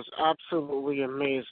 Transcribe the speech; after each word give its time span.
Was 0.00 0.36
absolutely 0.52 1.02
amazing. 1.02 1.44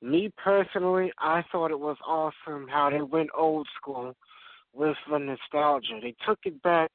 Me 0.00 0.30
personally, 0.42 1.10
I 1.18 1.42
thought 1.50 1.70
it 1.70 1.80
was 1.80 1.96
awesome 2.06 2.68
how 2.68 2.90
they 2.90 3.02
went 3.02 3.30
old 3.36 3.66
school 3.76 4.14
with 4.74 4.96
the 5.10 5.18
nostalgia. 5.18 5.98
They 6.00 6.14
took 6.26 6.38
it 6.44 6.62
back 6.62 6.90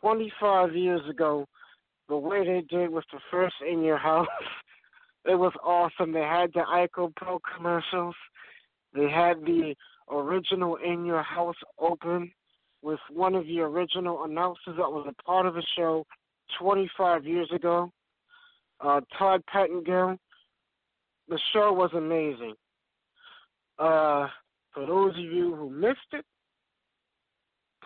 25 0.00 0.74
years 0.74 1.00
ago, 1.08 1.46
the 2.08 2.16
way 2.16 2.44
they 2.44 2.62
did 2.68 2.90
with 2.90 3.04
the 3.12 3.20
first 3.30 3.54
In 3.68 3.82
Your 3.82 3.98
House. 3.98 4.26
It 5.28 5.34
was 5.34 5.52
awesome. 5.64 6.12
They 6.12 6.20
had 6.20 6.52
the 6.54 6.60
Ico 6.60 7.12
Pro 7.16 7.40
commercials. 7.40 8.14
They 8.94 9.10
had 9.10 9.40
the 9.40 9.74
original 10.08 10.76
In 10.76 11.04
Your 11.04 11.24
House 11.24 11.56
open 11.80 12.30
with 12.80 13.00
one 13.10 13.34
of 13.34 13.44
the 13.44 13.58
original 13.58 14.22
announcers 14.22 14.76
that 14.76 14.92
was 14.92 15.04
a 15.08 15.22
part 15.24 15.46
of 15.46 15.54
the 15.54 15.64
show 15.76 16.06
25 16.60 17.24
years 17.24 17.50
ago, 17.52 17.90
uh, 18.80 19.00
Todd 19.18 19.42
Pettengill. 19.52 20.16
The 21.28 21.38
show 21.52 21.72
was 21.72 21.90
amazing. 21.94 22.54
Uh, 23.78 24.28
for 24.72 24.86
those 24.86 25.12
of 25.12 25.24
you 25.24 25.54
who 25.54 25.70
missed 25.70 25.98
it, 26.12 26.24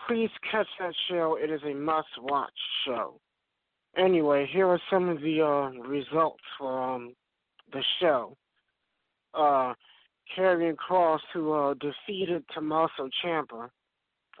please 0.07 0.29
catch 0.49 0.67
that 0.79 0.93
show. 1.09 1.37
It 1.41 1.49
is 1.49 1.61
a 1.63 1.73
must-watch 1.73 2.49
show. 2.85 3.19
Anyway, 3.97 4.47
here 4.51 4.67
are 4.67 4.81
some 4.89 5.09
of 5.09 5.19
the 5.21 5.41
uh, 5.41 5.69
results 5.87 6.43
for 6.57 6.95
um, 6.95 7.13
the 7.73 7.83
show. 7.99 8.37
Uh, 9.33 9.73
Kross, 10.37 11.19
who 11.33 11.51
uh, 11.51 11.73
defeated 11.75 12.43
Tommaso 12.53 13.09
Ciampa 13.23 13.69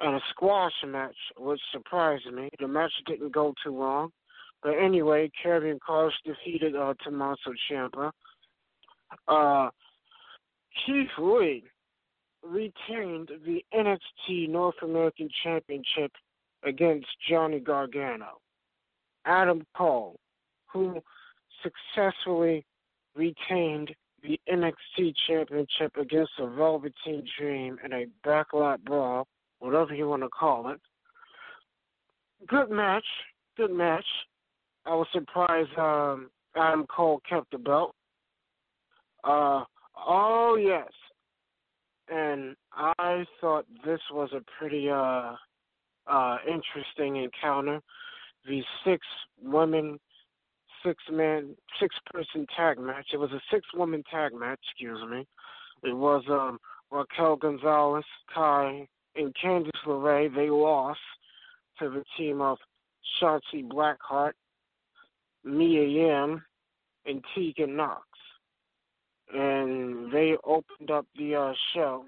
in 0.01 0.13
a 0.13 0.19
squash 0.29 0.73
match, 0.87 1.15
which 1.37 1.59
surprised 1.71 2.31
me. 2.31 2.49
The 2.59 2.67
match 2.67 2.91
didn't 3.05 3.33
go 3.33 3.53
too 3.63 3.77
long. 3.77 4.11
But 4.63 4.71
anyway, 4.71 5.31
Karrion 5.43 5.79
Kross 5.79 6.11
defeated 6.23 6.75
uh, 6.75 6.93
Tommaso 7.03 7.51
Ciampa. 7.69 8.11
Uh, 9.27 9.69
Keith 10.85 11.09
Lee 11.17 11.63
retained 12.43 13.29
the 13.45 13.63
NXT 13.73 14.49
North 14.49 14.75
American 14.83 15.29
Championship 15.43 16.11
against 16.63 17.07
Johnny 17.29 17.59
Gargano. 17.59 18.39
Adam 19.25 19.65
Cole, 19.75 20.19
who 20.71 21.01
successfully 21.61 22.65
retained 23.15 23.93
the 24.23 24.39
NXT 24.51 25.13
Championship 25.27 25.95
against 25.97 26.31
the 26.37 26.47
Velveteen 26.47 27.23
Dream 27.39 27.77
in 27.83 27.93
a 27.93 28.05
backlot 28.25 28.83
brawl, 28.83 29.27
whatever 29.59 29.93
you 29.93 30.07
want 30.07 30.23
to 30.23 30.29
call 30.29 30.69
it. 30.69 30.79
Good 32.47 32.69
match. 32.71 33.05
Good 33.57 33.71
match. 33.71 34.05
I 34.85 34.95
was 34.95 35.07
surprised 35.13 35.77
um, 35.77 36.29
Adam 36.55 36.85
Cole 36.87 37.21
kept 37.27 37.51
the 37.51 37.57
belt. 37.57 37.95
Uh, 39.23 39.63
oh, 40.07 40.57
yes. 40.59 40.89
And 42.09 42.55
I 42.73 43.25
thought 43.39 43.65
this 43.85 44.01
was 44.11 44.29
a 44.33 44.41
pretty 44.59 44.89
uh, 44.89 45.35
uh, 46.07 46.37
interesting 46.45 47.17
encounter. 47.17 47.79
The 48.47 48.61
six 48.83 49.05
women 49.41 49.99
six 50.83 51.03
man, 51.11 51.55
six 51.79 51.95
person 52.11 52.45
tag 52.55 52.79
match. 52.79 53.07
It 53.13 53.17
was 53.17 53.31
a 53.31 53.41
six 53.51 53.65
woman 53.75 54.03
tag 54.09 54.33
match, 54.33 54.59
excuse 54.69 54.99
me. 55.09 55.25
It 55.83 55.95
was 55.95 56.23
um, 56.29 56.59
Raquel 56.91 57.35
Gonzalez, 57.35 58.05
Kai, 58.33 58.87
and 59.15 59.35
Candice 59.43 59.71
LeRae. 59.85 60.33
They 60.33 60.49
lost 60.49 60.99
to 61.79 61.89
the 61.89 62.03
team 62.17 62.41
of 62.41 62.57
Shotzi 63.21 63.67
Blackheart, 63.67 64.33
Mia 65.43 65.83
Yim, 65.83 66.43
and 67.05 67.23
Tegan 67.33 67.75
Knox. 67.75 68.05
And 69.33 70.11
they 70.11 70.35
opened 70.43 70.91
up 70.91 71.05
the 71.17 71.35
uh, 71.35 71.53
show 71.73 72.05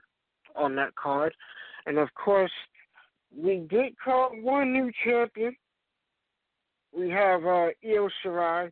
on 0.56 0.76
that 0.76 0.96
card. 0.96 1.34
And 1.86 1.98
of 1.98 2.10
course, 2.16 2.52
we 3.36 3.66
did 3.70 3.94
call 4.04 4.30
one 4.42 4.74
new 4.74 4.92
champion 5.04 5.56
we 6.96 7.10
have 7.10 7.44
uh, 7.46 7.70
Io 7.84 8.10
Shirai, 8.24 8.70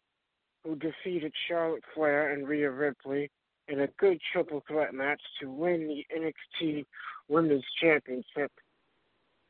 who 0.63 0.75
defeated 0.75 1.33
Charlotte 1.47 1.83
Flair 1.94 2.33
and 2.33 2.47
Rhea 2.47 2.69
Ripley 2.69 3.31
in 3.67 3.81
a 3.81 3.88
good 3.97 4.19
triple 4.31 4.63
threat 4.67 4.94
match 4.94 5.21
to 5.39 5.50
win 5.50 5.88
the 5.88 6.05
NXT 6.16 6.85
Women's 7.29 7.66
Championship. 7.81 8.51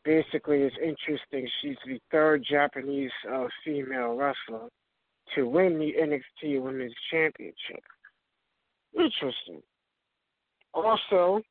Basically, 0.05 0.61
it's 0.61 0.75
interesting. 0.81 1.47
She's 1.61 1.75
the 1.85 1.99
third 2.11 2.45
Japanese 2.49 3.11
uh, 3.31 3.47
female 3.63 4.15
wrestler 4.15 4.69
to 5.35 5.47
win 5.47 5.79
the 5.79 5.93
NXT 5.99 6.61
Women's 6.61 6.93
Championship. 7.11 7.83
Interesting. 8.93 9.61
Also, 10.73 11.41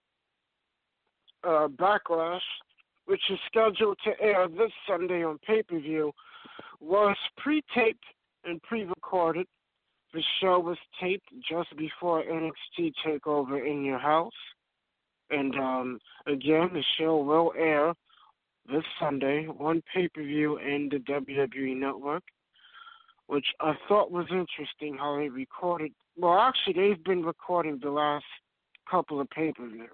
uh, 1.44 1.68
Backlash, 1.68 2.40
which 3.06 3.22
is 3.30 3.38
scheduled 3.46 3.98
to 4.04 4.12
air 4.20 4.48
this 4.48 4.72
Sunday 4.88 5.24
on 5.24 5.38
pay 5.46 5.62
per 5.62 5.78
view, 5.78 6.12
was 6.80 7.16
pre 7.36 7.62
taped 7.74 8.04
and 8.44 8.62
pre 8.62 8.84
recorded. 8.84 9.46
The 10.12 10.22
show 10.40 10.58
was 10.58 10.78
taped 11.00 11.28
just 11.48 11.74
before 11.76 12.24
NXT 12.24 12.92
Takeover 13.06 13.64
in 13.64 13.84
Your 13.84 13.98
House. 13.98 14.32
And 15.30 15.54
um, 15.54 16.00
again, 16.26 16.70
the 16.72 16.82
show 16.98 17.18
will 17.18 17.52
air 17.56 17.94
this 18.66 18.82
Sunday 19.00 19.46
on 19.58 19.82
pay 19.94 20.08
per 20.08 20.22
view 20.22 20.58
and 20.58 20.90
the 20.90 20.98
WWE 20.98 21.76
Network, 21.76 22.22
which 23.30 23.46
I 23.60 23.74
thought 23.86 24.10
was 24.10 24.26
interesting 24.28 24.96
how 24.98 25.16
they 25.16 25.28
recorded. 25.28 25.92
Well, 26.16 26.36
actually, 26.36 26.72
they've 26.72 27.04
been 27.04 27.22
recording 27.22 27.78
the 27.80 27.90
last 27.90 28.24
couple 28.90 29.20
of 29.20 29.30
pay 29.30 29.52
per 29.52 29.68
views. 29.68 29.88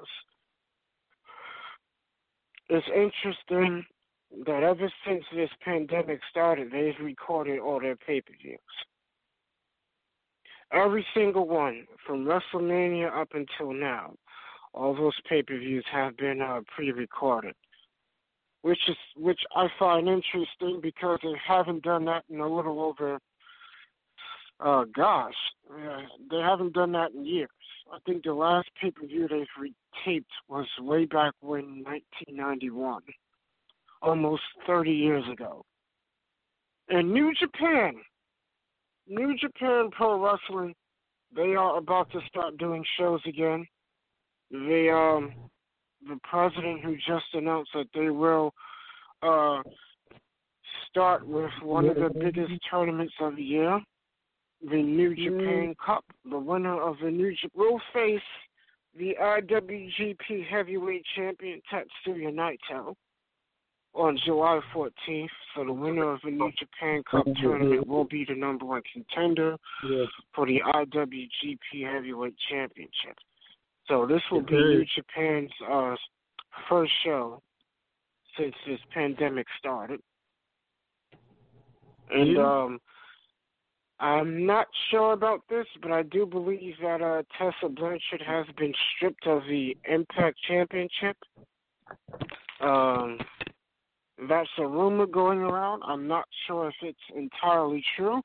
It's 2.71 2.87
interesting 2.89 3.85
that 4.47 4.63
ever 4.63 4.91
since 5.07 5.23
this 5.35 5.51
pandemic 5.63 6.21
started, 6.31 6.73
they've 6.73 6.95
recorded 6.99 7.59
all 7.59 7.79
their 7.79 7.95
pay 7.95 8.23
per 8.23 8.33
views. 8.43 8.59
Every 10.73 11.05
single 11.15 11.47
one, 11.47 11.87
from 12.07 12.25
WrestleMania 12.25 13.15
up 13.15 13.29
until 13.35 13.75
now, 13.75 14.15
all 14.73 14.95
those 14.95 15.13
pay 15.29 15.43
per 15.43 15.59
views 15.59 15.85
have 15.93 16.17
been 16.17 16.41
uh, 16.41 16.63
pre 16.75 16.91
recorded. 16.91 17.55
Which 18.67 18.89
is 18.89 18.97
which 19.15 19.39
I 19.55 19.69
find 19.79 20.09
interesting 20.09 20.81
because 20.83 21.21
they 21.23 21.35
haven't 21.47 21.85
done 21.85 22.05
that 22.07 22.25
in 22.29 22.41
a 22.41 22.49
little 22.49 22.81
over 22.81 23.21
uh 24.59 24.85
gosh, 24.93 25.35
uh, 25.71 26.01
they 26.29 26.39
haven't 26.39 26.73
done 26.73 26.91
that 26.91 27.13
in 27.13 27.25
years. 27.25 27.49
I 27.93 27.99
think 28.05 28.25
the 28.25 28.35
last 28.35 28.69
pay 28.83 28.91
per 28.91 29.07
view 29.07 29.29
they've 29.29 29.47
retaped 29.57 30.25
was 30.49 30.67
way 30.81 31.05
back 31.05 31.35
when 31.41 31.85
1991 31.85 33.03
almost 34.03 34.43
30 34.67 34.91
years 34.91 35.25
ago. 35.33 35.65
And 36.89 37.13
New 37.13 37.33
Japan, 37.39 37.95
New 39.07 39.37
Japan 39.37 39.91
Pro 39.93 40.21
Wrestling, 40.21 40.75
they 41.37 41.55
are 41.55 41.79
about 41.79 42.11
to 42.11 42.21
start 42.27 42.59
doing 42.59 42.85
shows 42.99 43.21
again. 43.27 43.65
They 44.51 44.91
um 44.91 45.46
the 46.09 46.19
president 46.23 46.85
who 46.85 46.97
just 46.97 47.27
announced 47.35 47.71
that 47.75 47.89
they 47.95 48.11
will 48.11 48.55
uh 49.23 49.63
start 50.91 51.27
with 51.27 51.51
one 51.63 51.89
of 51.89 51.97
the 51.97 52.11
biggest 52.19 52.53
tournaments 52.71 53.13
of 53.21 53.37
the 53.37 53.43
year, 53.43 53.81
the 54.63 54.77
New 54.77 55.15
Japan 55.15 55.75
Cup. 55.85 56.05
The 56.31 56.39
winner 56.39 56.81
of 56.81 56.97
the 57.03 57.11
New 57.11 57.35
Japan 57.35 57.51
will 57.55 57.81
face 57.93 58.21
the 58.99 59.15
IWGP 59.21 60.47
Heavyweight 60.49 61.05
Champion 61.15 61.61
Tetsuya 61.71 62.33
Naito 62.33 62.95
on 63.95 64.19
July 64.25 64.61
14th. 64.75 65.29
So 65.55 65.65
the 65.65 65.73
winner 65.73 66.13
of 66.13 66.21
the 66.25 66.31
New 66.31 66.51
Japan 66.59 67.03
Cup 67.11 67.27
tournament 67.43 67.87
will 67.87 68.05
be 68.05 68.25
the 68.27 68.35
number 68.35 68.65
one 68.65 68.83
contender 68.91 69.57
for 70.35 70.47
the 70.47 70.61
IWGP 70.75 71.93
Heavyweight 71.93 72.37
Championship. 72.51 73.17
So 73.89 74.07
this 74.07 74.23
will 74.31 74.43
be 74.43 74.55
New 74.55 74.85
Japan's 74.95 75.51
uh, 75.71 75.95
first 76.69 76.93
show 77.05 77.43
since 78.39 78.55
this 78.67 78.81
pandemic 78.93 79.47
started. 79.59 80.01
And 82.11 82.39
um 82.39 82.81
I'm 83.99 84.45
not 84.45 84.67
sure 84.91 85.13
about 85.15 85.41
this, 85.49 85.67
but 85.81 85.91
I 85.91 86.03
do 86.03 86.27
believe 86.27 86.75
that 86.83 87.01
uh, 87.01 87.23
Tessa 87.39 87.73
Blanchard 87.73 88.23
has 88.27 88.45
been 88.59 88.75
stripped 88.95 89.27
of 89.27 89.43
the 89.49 89.75
Impact 89.89 90.37
Championship. 90.47 91.17
Um, 92.61 93.19
that's 94.29 94.51
a 94.59 94.67
rumor 94.67 95.07
going 95.07 95.39
around. 95.39 95.83
I'm 95.87 96.07
not 96.07 96.27
sure 96.47 96.69
if 96.69 96.75
it's 96.83 96.99
entirely 97.17 97.83
true, 97.97 98.21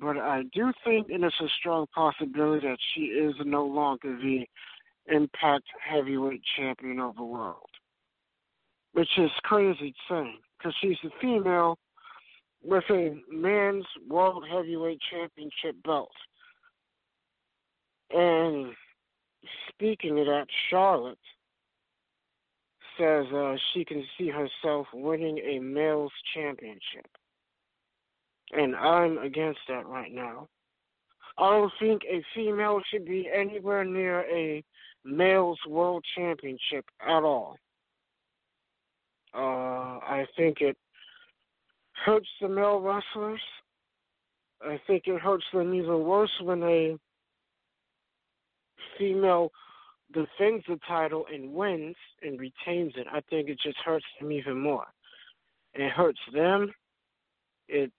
but 0.00 0.16
I 0.16 0.42
do 0.52 0.72
think 0.84 1.08
it 1.10 1.22
is 1.22 1.32
a 1.40 1.48
strong 1.60 1.86
possibility 1.94 2.66
that 2.66 2.78
she 2.94 3.02
is 3.02 3.34
no 3.44 3.64
longer 3.64 4.16
the 4.16 4.46
Impact 5.10 5.64
Heavyweight 5.88 6.42
Champion 6.56 7.00
of 7.00 7.16
the 7.16 7.24
world, 7.24 7.70
which 8.92 9.08
is 9.18 9.30
crazy 9.42 9.92
to 9.92 10.14
say 10.14 10.30
because 10.58 10.74
she's 10.80 10.98
a 11.04 11.20
female 11.20 11.78
with 12.64 12.84
a 12.90 13.16
man's 13.30 13.86
World 14.08 14.44
Heavyweight 14.50 15.00
Championship 15.10 15.82
belt. 15.84 16.10
And 18.10 18.72
speaking 19.68 20.18
of 20.18 20.26
that, 20.26 20.46
Charlotte 20.70 21.18
says 22.98 23.26
uh, 23.32 23.54
she 23.72 23.84
can 23.84 24.04
see 24.16 24.28
herself 24.28 24.86
winning 24.92 25.38
a 25.38 25.60
male's 25.60 26.12
championship. 26.34 27.06
And 28.52 28.74
I'm 28.74 29.18
against 29.18 29.60
that 29.68 29.86
right 29.86 30.12
now. 30.12 30.48
I 31.36 31.50
don't 31.50 31.72
think 31.78 32.02
a 32.04 32.24
female 32.34 32.80
should 32.90 33.04
be 33.04 33.28
anywhere 33.32 33.84
near 33.84 34.22
a 34.22 34.64
male's 35.04 35.58
world 35.68 36.04
championship 36.16 36.84
at 37.06 37.22
all. 37.22 37.56
Uh, 39.34 39.38
I 39.38 40.26
think 40.36 40.60
it 40.60 40.76
hurts 42.04 42.28
the 42.40 42.48
male 42.48 42.80
wrestlers. 42.80 43.40
I 44.62 44.80
think 44.86 45.04
it 45.06 45.20
hurts 45.20 45.44
them 45.52 45.74
even 45.74 46.04
worse 46.04 46.32
when 46.42 46.62
a 46.62 46.96
female 48.98 49.50
defends 50.12 50.64
the 50.66 50.78
title 50.86 51.26
and 51.32 51.52
wins 51.52 51.96
and 52.22 52.40
retains 52.40 52.92
it, 52.96 53.06
I 53.12 53.20
think 53.28 53.48
it 53.48 53.58
just 53.62 53.78
hurts 53.84 54.04
them 54.20 54.32
even 54.32 54.58
more. 54.58 54.86
It 55.74 55.90
hurts 55.92 56.20
them. 56.32 56.72
It 57.68 57.92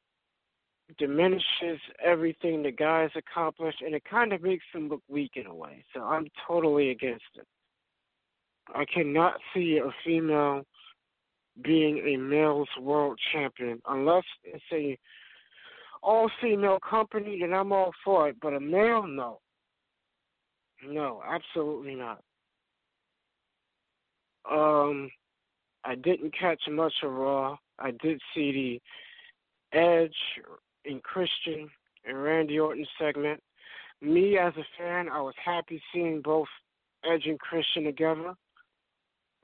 diminishes 0.98 1.80
everything 2.04 2.64
the 2.64 2.72
guys 2.72 3.10
accomplish, 3.16 3.76
and 3.86 3.94
it 3.94 4.04
kind 4.10 4.34
of 4.34 4.42
makes 4.42 4.66
them 4.74 4.90
look 4.90 5.04
weak 5.08 5.32
in 5.36 5.46
a 5.46 5.54
way. 5.54 5.84
So 5.94 6.02
I'm 6.02 6.28
totally 6.48 6.90
against 6.92 7.26
it. 7.36 7.46
I 8.74 8.86
cannot 8.86 9.36
see 9.54 9.80
a 9.84 9.90
female 10.06 10.64
being 11.64 11.98
a 12.00 12.18
male's 12.18 12.70
world 12.80 13.20
champion 13.34 13.82
unless 13.88 14.24
it's 14.44 14.64
a 14.72 14.98
all 16.02 16.32
female 16.42 16.80
company, 16.80 17.40
then 17.42 17.54
I'm 17.54 17.74
all 17.74 17.92
for 18.06 18.30
it. 18.30 18.38
But 18.42 18.54
a 18.54 18.60
male, 18.60 19.06
no. 19.06 19.40
No, 20.88 21.22
absolutely 21.28 21.96
not. 21.96 22.22
Um, 24.50 25.10
I 25.84 25.96
didn't 25.96 26.34
catch 26.38 26.62
much 26.72 26.94
of 27.04 27.12
Raw. 27.12 27.58
I 27.78 27.92
did 27.92 28.22
see 28.34 28.80
the 29.74 29.78
Edge 29.78 30.16
and 30.86 31.04
Christian 31.04 31.70
and 32.06 32.22
Randy 32.22 32.60
Orton 32.60 32.86
segment. 33.00 33.42
Me 34.02 34.38
as 34.38 34.54
a 34.56 34.66
fan, 34.78 35.10
I 35.10 35.22
was 35.22 35.36
happy 35.44 35.82
seeing 35.94 36.22
both 36.22 36.48
Edge 37.04 37.26
and 37.26 37.40
Christian 37.40 37.84
together. 37.84 38.34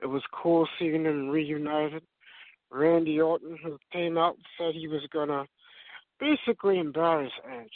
It 0.00 0.06
was 0.06 0.22
cool 0.32 0.68
seeing 0.78 1.04
them 1.04 1.28
reunited. 1.28 2.02
Randy 2.70 3.20
Orton, 3.20 3.58
who 3.62 3.78
came 3.92 4.18
out 4.18 4.36
said 4.58 4.74
he 4.74 4.88
was 4.88 5.02
gonna 5.12 5.44
basically 6.18 6.78
embarrass 6.78 7.32
Edge. 7.50 7.68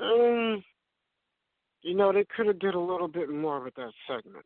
Um, 0.00 0.64
you 1.82 1.94
know, 1.94 2.12
they 2.12 2.24
could 2.24 2.46
have 2.46 2.58
did 2.58 2.74
a 2.74 2.80
little 2.80 3.08
bit 3.08 3.28
more 3.28 3.60
with 3.60 3.74
that 3.74 3.92
segment. 4.06 4.44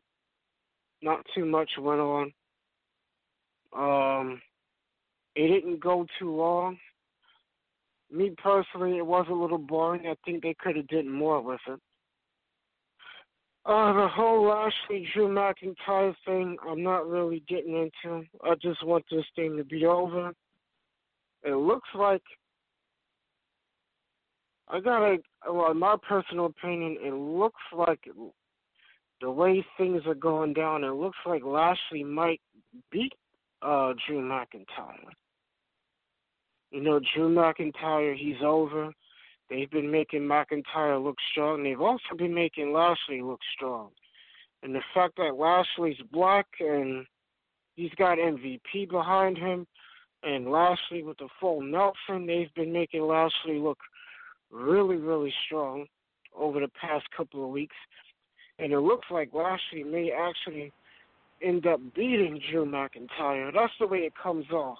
Not 1.01 1.25
too 1.33 1.45
much 1.45 1.69
went 1.79 2.01
on. 2.01 2.33
Um, 3.75 4.41
it 5.35 5.47
didn't 5.47 5.79
go 5.79 6.05
too 6.17 6.35
long. 6.35 6.77
Me 8.11 8.31
personally, 8.41 8.97
it 8.97 9.05
was 9.05 9.27
a 9.29 9.33
little 9.33 9.57
boring. 9.57 10.07
I 10.07 10.15
think 10.25 10.41
they 10.41 10.55
could 10.59 10.75
have 10.75 10.87
did 10.87 11.05
more 11.05 11.41
with 11.41 11.59
it. 11.67 11.79
Uh, 13.65 13.93
the 13.93 14.07
whole 14.07 14.47
Lashley 14.47 15.07
Drew 15.13 15.27
McIntyre 15.27 16.15
thing, 16.25 16.57
I'm 16.67 16.81
not 16.81 17.07
really 17.07 17.43
getting 17.47 17.75
into. 17.75 18.25
I 18.43 18.55
just 18.55 18.83
want 18.85 19.05
this 19.11 19.25
thing 19.35 19.57
to 19.57 19.63
be 19.63 19.85
over. 19.85 20.31
It 21.43 21.55
looks 21.55 21.89
like 21.93 22.23
I 24.69 24.79
got 24.79 25.03
a 25.03 25.17
well, 25.51 25.71
in 25.71 25.79
my 25.79 25.95
personal 26.07 26.45
opinion, 26.47 26.97
it 27.01 27.13
looks 27.13 27.61
like 27.75 28.07
the 29.21 29.29
way 29.29 29.65
things 29.77 30.03
are 30.05 30.15
going 30.15 30.53
down, 30.53 30.83
it 30.83 30.91
looks 30.91 31.17
like 31.25 31.43
Lashley 31.43 32.03
might 32.03 32.41
beat 32.91 33.13
uh 33.61 33.93
Drew 34.07 34.21
McIntyre. 34.21 35.09
You 36.71 36.81
know, 36.81 36.99
Drew 37.15 37.33
McIntyre, 37.33 38.15
he's 38.15 38.41
over. 38.43 38.91
They've 39.49 39.69
been 39.69 39.89
making 39.89 40.21
McIntyre 40.21 41.03
look 41.03 41.17
strong. 41.31 41.63
They've 41.63 41.81
also 41.81 42.15
been 42.15 42.33
making 42.33 42.71
Lashley 42.71 43.21
look 43.21 43.39
strong. 43.55 43.89
And 44.61 44.75
the 44.75 44.83
fact 44.93 45.15
that 45.17 45.35
Lashley's 45.35 45.99
black 46.11 46.45
and 46.59 47.05
he's 47.75 47.93
got 47.97 48.17
MVP 48.17 48.89
behind 48.89 49.37
him, 49.37 49.65
and 50.21 50.51
Lashley 50.51 51.01
with 51.01 51.17
the 51.17 51.29
full 51.39 51.61
Nelson, 51.61 52.27
they've 52.27 52.53
been 52.53 52.73
making 52.73 53.07
Lashley 53.07 53.57
look 53.57 53.79
really, 54.51 54.97
really 54.97 55.33
strong 55.45 55.85
over 56.37 56.59
the 56.59 56.69
past 56.79 57.05
couple 57.15 57.43
of 57.43 57.51
weeks. 57.51 57.75
And 58.59 58.73
it 58.73 58.79
looks 58.79 59.07
like 59.09 59.33
Lashley 59.33 59.83
may 59.83 60.11
actually 60.11 60.71
end 61.41 61.65
up 61.65 61.79
beating 61.95 62.41
Drew 62.51 62.65
McIntyre. 62.65 63.53
That's 63.53 63.73
the 63.79 63.87
way 63.87 63.99
it 63.99 64.13
comes 64.21 64.49
off. 64.51 64.77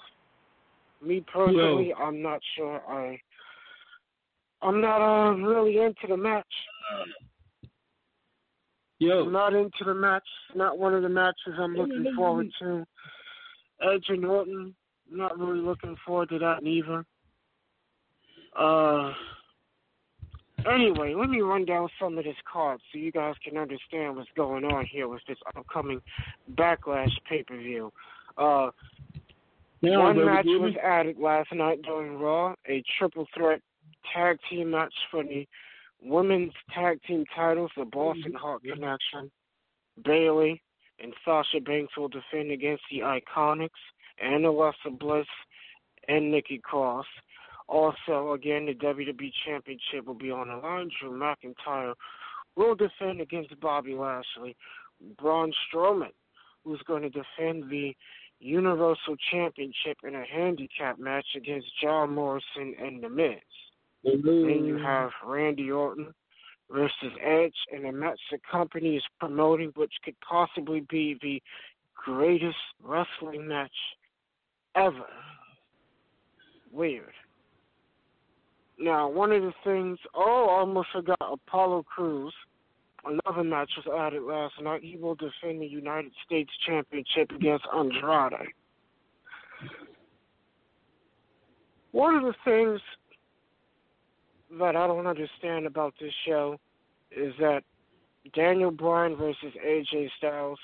Me 1.01 1.23
personally, 1.31 1.93
I'm 1.93 2.21
not 2.21 2.39
sure. 2.57 2.81
I 2.87 3.19
I'm 4.61 4.81
not 4.81 5.01
uh, 5.01 5.33
really 5.35 5.77
into 5.77 6.07
the 6.07 6.17
match. 6.17 6.45
Yo. 8.99 9.23
I'm 9.23 9.31
not 9.31 9.53
into 9.53 9.85
the 9.85 9.93
match. 9.93 10.27
Not 10.55 10.77
one 10.77 10.93
of 10.93 11.01
the 11.03 11.09
matches 11.09 11.53
I'm 11.57 11.75
looking 11.75 12.13
forward 12.15 12.49
to. 12.59 12.85
Edge 13.81 14.05
and 14.09 14.25
Orton, 14.25 14.75
not 15.09 15.39
really 15.39 15.59
looking 15.59 15.95
forward 16.05 16.29
to 16.29 16.39
that 16.39 16.63
neither. 16.63 17.05
Uh 18.57 19.13
Anyway, 20.67 21.13
let 21.15 21.29
me 21.29 21.41
run 21.41 21.65
down 21.65 21.87
some 21.99 22.17
of 22.17 22.23
this 22.23 22.35
card 22.51 22.81
so 22.91 22.99
you 22.99 23.11
guys 23.11 23.35
can 23.43 23.57
understand 23.57 24.15
what's 24.15 24.29
going 24.35 24.65
on 24.65 24.85
here 24.85 25.07
with 25.07 25.21
this 25.27 25.37
upcoming 25.55 26.01
Backlash 26.55 27.11
pay 27.29 27.43
per 27.43 27.57
view. 27.57 27.91
Uh, 28.37 28.69
now, 29.81 30.03
one 30.03 30.25
match 30.25 30.45
was 30.45 30.73
added 30.83 31.17
last 31.19 31.51
night 31.53 31.81
during 31.83 32.17
Raw, 32.17 32.55
a 32.67 32.83
triple 32.97 33.27
threat 33.35 33.61
tag 34.13 34.37
team 34.49 34.71
match 34.71 34.93
for 35.11 35.23
the 35.23 35.47
women's 36.01 36.53
tag 36.73 37.01
team 37.03 37.25
titles, 37.35 37.71
the 37.77 37.85
Boss 37.85 38.17
'n' 38.25 38.33
Hug 38.33 38.63
Connection. 38.63 39.31
Bayley, 40.03 40.61
and 40.99 41.13
Sasha 41.25 41.59
Banks 41.59 41.95
will 41.97 42.07
defend 42.07 42.51
against 42.51 42.83
the 42.89 42.99
Iconics 42.99 43.69
and 44.21 44.45
Alexa 44.45 44.89
Bliss 44.91 45.27
and 46.07 46.31
Nikki 46.31 46.59
Cross. 46.59 47.05
Also, 47.67 48.33
again, 48.33 48.65
the 48.65 48.73
WWE 48.73 49.31
Championship 49.45 50.05
will 50.05 50.15
be 50.15 50.31
on 50.31 50.47
the 50.47 50.55
line. 50.55 50.89
Drew 50.99 51.11
McIntyre 51.11 51.93
will 52.55 52.75
defend 52.75 53.21
against 53.21 53.59
Bobby 53.59 53.93
Lashley. 53.93 54.55
Braun 55.17 55.53
Strowman, 55.67 56.11
who's 56.63 56.81
going 56.87 57.03
to 57.03 57.09
defend 57.09 57.69
the 57.69 57.95
Universal 58.39 59.15
Championship 59.31 59.97
in 60.03 60.15
a 60.15 60.23
handicap 60.25 60.97
match 60.97 61.25
against 61.35 61.67
John 61.81 62.13
Morrison 62.13 62.73
and 62.81 63.03
The 63.03 63.09
Miz. 63.09 63.35
Mm-hmm. 64.05 64.47
Then 64.47 64.65
you 64.65 64.77
have 64.77 65.09
Randy 65.25 65.71
Orton 65.71 66.13
versus 66.71 67.11
Edge 67.21 67.55
in 67.73 67.85
a 67.85 67.91
match 67.91 68.19
the 68.31 68.39
company 68.49 68.95
is 68.95 69.03
promoting, 69.19 69.71
which 69.75 69.93
could 70.03 70.15
possibly 70.21 70.85
be 70.89 71.17
the 71.21 71.41
greatest 71.95 72.55
wrestling 72.81 73.47
match 73.47 73.75
ever. 74.75 75.07
Weird. 76.71 77.13
Now, 78.77 79.09
one 79.09 79.33
of 79.33 79.41
the 79.41 79.53
things, 79.65 79.97
oh, 80.15 80.47
I 80.49 80.59
almost 80.61 80.87
forgot 80.93 81.17
Apollo 81.19 81.83
Crews. 81.83 82.33
Another 83.05 83.43
match 83.43 83.71
was 83.77 83.85
added 83.97 84.23
last 84.23 84.55
night. 84.61 84.83
He 84.83 84.97
will 84.97 85.15
defend 85.15 85.61
the 85.61 85.67
United 85.67 86.11
States 86.25 86.51
Championship 86.65 87.31
against 87.31 87.65
Andrade. 87.75 88.49
One 91.91 92.15
of 92.15 92.23
the 92.23 92.35
things 92.45 92.81
that 94.59 94.75
I 94.75 94.87
don't 94.87 95.07
understand 95.07 95.65
about 95.65 95.93
this 95.99 96.13
show 96.27 96.59
is 97.11 97.33
that 97.39 97.63
Daniel 98.35 98.71
Bryan 98.71 99.15
versus 99.15 99.53
AJ 99.65 100.09
Styles, 100.17 100.59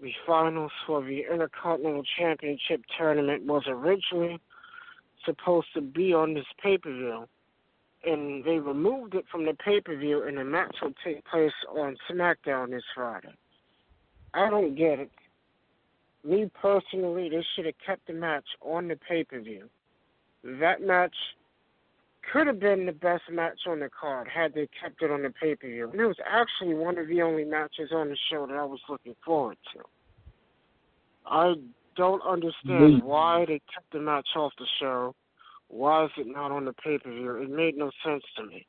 the 0.00 0.12
finals 0.26 0.72
for 0.86 1.02
the 1.02 1.22
Intercontinental 1.30 2.04
Championship 2.18 2.82
tournament, 2.96 3.44
was 3.44 3.64
originally 3.66 4.38
supposed 5.24 5.68
to 5.74 5.80
be 5.80 6.12
on 6.12 6.34
this 6.34 6.46
pay 6.62 6.78
per 6.78 6.90
view. 6.90 7.26
And 8.06 8.44
they 8.44 8.58
removed 8.58 9.14
it 9.14 9.24
from 9.30 9.46
the 9.46 9.54
pay 9.54 9.80
per 9.80 9.96
view, 9.96 10.24
and 10.26 10.36
the 10.36 10.44
match 10.44 10.76
will 10.82 10.92
take 11.04 11.24
place 11.26 11.52
on 11.70 11.96
SmackDown 12.10 12.70
this 12.70 12.82
Friday. 12.94 13.34
I 14.34 14.50
don't 14.50 14.74
get 14.74 14.98
it. 14.98 15.10
Me 16.22 16.50
personally, 16.60 17.28
they 17.28 17.44
should 17.54 17.66
have 17.66 17.74
kept 17.84 18.06
the 18.06 18.12
match 18.12 18.44
on 18.60 18.88
the 18.88 18.96
pay 18.96 19.24
per 19.24 19.40
view. 19.40 19.68
That 20.42 20.82
match 20.82 21.14
could 22.32 22.46
have 22.46 22.60
been 22.60 22.86
the 22.86 22.92
best 22.92 23.22
match 23.30 23.60
on 23.66 23.80
the 23.80 23.88
card 23.88 24.28
had 24.28 24.54
they 24.54 24.68
kept 24.80 25.02
it 25.02 25.10
on 25.10 25.22
the 25.22 25.30
pay 25.30 25.54
per 25.54 25.66
view. 25.66 25.90
And 25.90 26.00
it 26.00 26.06
was 26.06 26.16
actually 26.26 26.74
one 26.74 26.98
of 26.98 27.08
the 27.08 27.22
only 27.22 27.44
matches 27.44 27.90
on 27.92 28.08
the 28.08 28.16
show 28.30 28.46
that 28.46 28.56
I 28.56 28.64
was 28.64 28.80
looking 28.88 29.14
forward 29.24 29.56
to. 29.74 29.82
I 31.26 31.54
don't 31.96 32.22
understand 32.22 33.02
why 33.02 33.44
they 33.46 33.60
kept 33.72 33.92
the 33.92 34.00
match 34.00 34.28
off 34.36 34.52
the 34.58 34.66
show. 34.80 35.14
Why 35.74 36.04
is 36.04 36.10
it 36.16 36.28
not 36.28 36.52
on 36.52 36.66
the 36.66 36.72
pay 36.72 36.98
per 36.98 37.10
view? 37.10 37.34
It 37.34 37.50
made 37.50 37.76
no 37.76 37.90
sense 38.06 38.22
to 38.36 38.46
me. 38.46 38.64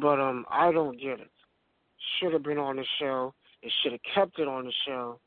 But 0.00 0.18
um 0.18 0.46
I 0.50 0.72
don't 0.72 0.98
get 0.98 1.20
it. 1.20 1.30
Should 2.18 2.32
have 2.32 2.42
been 2.42 2.56
on 2.56 2.76
the 2.76 2.86
show. 2.98 3.34
It 3.62 3.70
should 3.82 3.92
have 3.92 4.00
kept 4.14 4.38
it 4.38 4.48
on 4.48 4.64
the 4.64 4.72
show. 4.86 5.20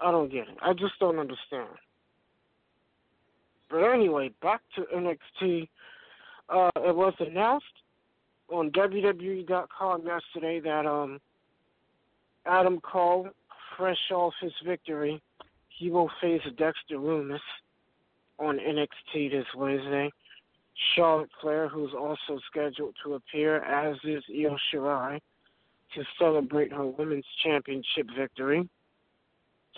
I 0.00 0.10
don't 0.10 0.32
get 0.32 0.48
it. 0.48 0.56
I 0.62 0.72
just 0.72 0.94
don't 0.98 1.18
understand. 1.18 1.68
But 3.68 3.82
anyway, 3.84 4.30
back 4.40 4.62
to 4.76 4.82
NXT. 4.94 5.68
Uh, 6.48 6.70
it 6.76 6.96
was 6.96 7.12
announced 7.18 7.66
on 8.48 8.70
WWE.com 8.70 10.06
yesterday 10.06 10.60
that 10.60 10.86
um, 10.86 11.20
Adam 12.46 12.80
Cole, 12.80 13.28
fresh 13.76 14.10
off 14.10 14.32
his 14.40 14.52
victory, 14.64 15.20
he 15.68 15.90
will 15.90 16.10
face 16.22 16.42
Dexter 16.56 16.96
Lumis 16.96 17.40
on 18.38 18.58
NXT 18.58 19.30
this 19.30 19.46
Wednesday. 19.56 20.10
Charlotte 20.94 21.30
Flair, 21.40 21.68
who's 21.68 21.92
also 21.98 22.38
scheduled 22.50 22.94
to 23.04 23.14
appear, 23.14 23.62
as 23.62 23.96
is 24.04 24.22
Io 24.30 24.56
Shirai, 24.72 25.20
to 25.94 26.04
celebrate 26.18 26.72
her 26.72 26.86
women's 26.86 27.24
championship 27.42 28.08
victory. 28.16 28.68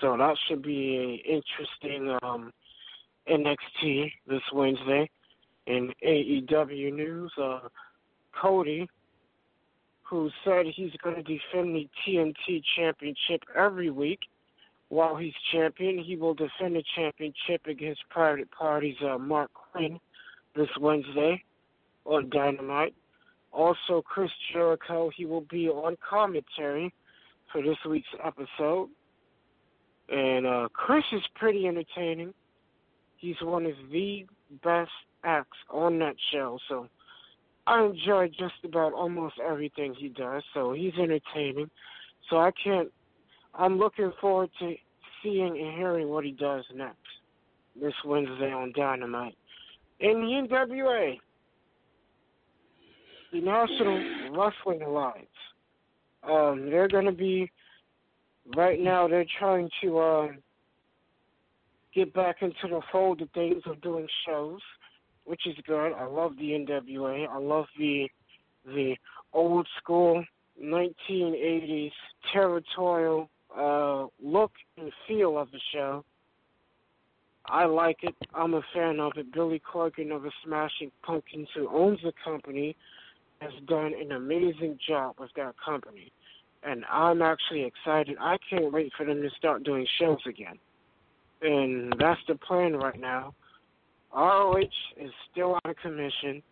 So 0.00 0.16
that 0.16 0.36
should 0.46 0.62
be 0.62 0.96
a 0.96 1.30
interesting 1.30 2.16
um, 2.22 2.52
NXT 3.30 4.12
this 4.26 4.42
Wednesday. 4.52 5.08
In 5.66 5.92
AEW 6.04 6.94
news, 6.94 7.30
uh, 7.40 7.60
Cody, 8.40 8.88
who 10.02 10.30
said 10.44 10.64
he's 10.74 10.92
going 11.02 11.16
to 11.16 11.22
defend 11.22 11.76
the 11.76 11.88
TNT 12.06 12.62
Championship 12.74 13.42
every 13.54 13.90
week 13.90 14.20
while 14.88 15.16
he's 15.16 15.34
champion, 15.52 15.98
he 15.98 16.16
will 16.16 16.34
defend 16.34 16.76
the 16.76 16.84
championship 16.96 17.66
against 17.66 18.00
Private 18.08 18.50
Party's 18.50 18.96
uh, 19.02 19.18
Marq 19.18 19.48
Quen 19.52 20.00
this 20.56 20.68
Wednesday 20.80 21.42
on 22.04 22.30
Dynamite. 22.30 22.94
Also, 23.52 24.02
Chris 24.02 24.30
Jericho, 24.52 25.10
he 25.14 25.26
will 25.26 25.46
be 25.50 25.68
on 25.68 25.96
commentary 26.08 26.92
for 27.52 27.62
this 27.62 27.76
week's 27.88 28.08
episode. 28.24 28.88
And 30.08 30.46
uh, 30.46 30.68
Chris 30.72 31.04
is 31.12 31.22
pretty 31.34 31.66
entertaining. 31.66 32.32
He's 33.18 33.36
one 33.42 33.66
of 33.66 33.74
the 33.92 34.26
best 34.62 34.90
acts 35.24 35.58
on 35.70 35.98
that 35.98 36.14
show, 36.32 36.58
so 36.68 36.88
I 37.66 37.84
enjoy 37.84 38.28
just 38.28 38.54
about 38.64 38.94
almost 38.94 39.34
everything 39.44 39.94
he 39.94 40.08
does. 40.08 40.42
So 40.54 40.72
he's 40.72 40.94
entertaining. 40.94 41.68
So 42.30 42.38
I 42.38 42.50
can't. 42.62 42.88
I'm 43.54 43.78
looking 43.78 44.12
forward 44.20 44.50
to 44.60 44.74
seeing 45.22 45.58
and 45.58 45.76
hearing 45.76 46.08
what 46.08 46.24
he 46.24 46.32
does 46.32 46.64
next 46.74 46.96
this 47.80 47.94
Wednesday 48.04 48.52
on 48.52 48.72
Dynamite. 48.76 49.36
In 50.00 50.20
the 50.20 50.48
NWA, 50.54 51.18
the 53.32 53.40
National 53.40 54.30
Wrestling 54.30 54.82
Alliance, 54.82 55.26
um, 56.22 56.70
they're 56.70 56.88
going 56.88 57.04
to 57.06 57.12
be 57.12 57.50
right 58.56 58.80
now. 58.80 59.08
They're 59.08 59.26
trying 59.38 59.68
to. 59.82 60.00
Um, 60.00 60.38
get 61.98 62.14
back 62.14 62.36
into 62.42 62.54
the 62.68 62.80
fold 62.92 63.20
of 63.22 63.30
things 63.30 63.62
of 63.66 63.80
doing 63.80 64.06
shows, 64.26 64.60
which 65.24 65.46
is 65.46 65.56
good. 65.66 65.92
I 65.92 66.04
love 66.04 66.36
the 66.36 66.50
NWA. 66.50 67.26
I 67.28 67.38
love 67.38 67.66
the 67.78 68.08
the 68.64 68.94
old 69.32 69.66
school 69.78 70.22
1980s 70.62 71.90
territorial 72.32 73.30
uh, 73.58 74.06
look 74.22 74.52
and 74.76 74.92
feel 75.06 75.38
of 75.38 75.50
the 75.50 75.60
show. 75.74 76.04
I 77.46 77.64
like 77.64 77.98
it. 78.02 78.14
I'm 78.34 78.54
a 78.54 78.62
fan 78.74 79.00
of 79.00 79.12
it. 79.16 79.32
Billy 79.32 79.60
Corgan 79.60 80.14
of 80.14 80.22
the 80.22 80.32
Smashing 80.44 80.92
Pumpkins, 81.02 81.48
who 81.54 81.68
owns 81.68 81.98
the 82.02 82.12
company, 82.22 82.76
has 83.40 83.52
done 83.66 83.92
an 83.98 84.12
amazing 84.12 84.78
job 84.86 85.16
with 85.18 85.30
that 85.36 85.54
company. 85.64 86.12
And 86.62 86.84
I'm 86.90 87.22
actually 87.22 87.64
excited. 87.64 88.16
I 88.20 88.36
can't 88.50 88.72
wait 88.72 88.92
for 88.96 89.06
them 89.06 89.22
to 89.22 89.30
start 89.38 89.64
doing 89.64 89.86
shows 89.98 90.18
again 90.28 90.58
and 91.42 91.94
that's 91.98 92.20
the 92.26 92.34
plan 92.34 92.74
right 92.74 92.98
now. 92.98 93.34
ROH 94.14 94.60
is 94.96 95.10
still 95.30 95.56
out 95.56 95.70
of 95.70 95.76
commission. 95.76 96.42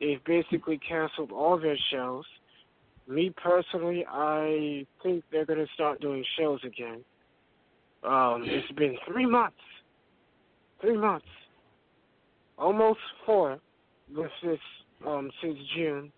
They've 0.00 0.22
basically 0.24 0.78
canceled 0.78 1.32
all 1.32 1.58
their 1.58 1.78
shows. 1.92 2.24
Me 3.08 3.32
personally, 3.36 4.04
I 4.08 4.86
think 5.02 5.24
they're 5.30 5.44
going 5.44 5.58
to 5.58 5.72
start 5.74 6.00
doing 6.00 6.24
shows 6.38 6.60
again. 6.64 7.04
Um, 8.04 8.44
it's 8.46 8.70
been 8.72 8.96
three 9.06 9.26
months. 9.26 9.56
Three 10.80 10.96
months. 10.96 11.26
Almost 12.58 13.00
four 13.26 13.58
with 14.14 14.30
this 14.42 14.58
um, 15.06 15.30
since 15.42 15.58
June. 15.76 16.12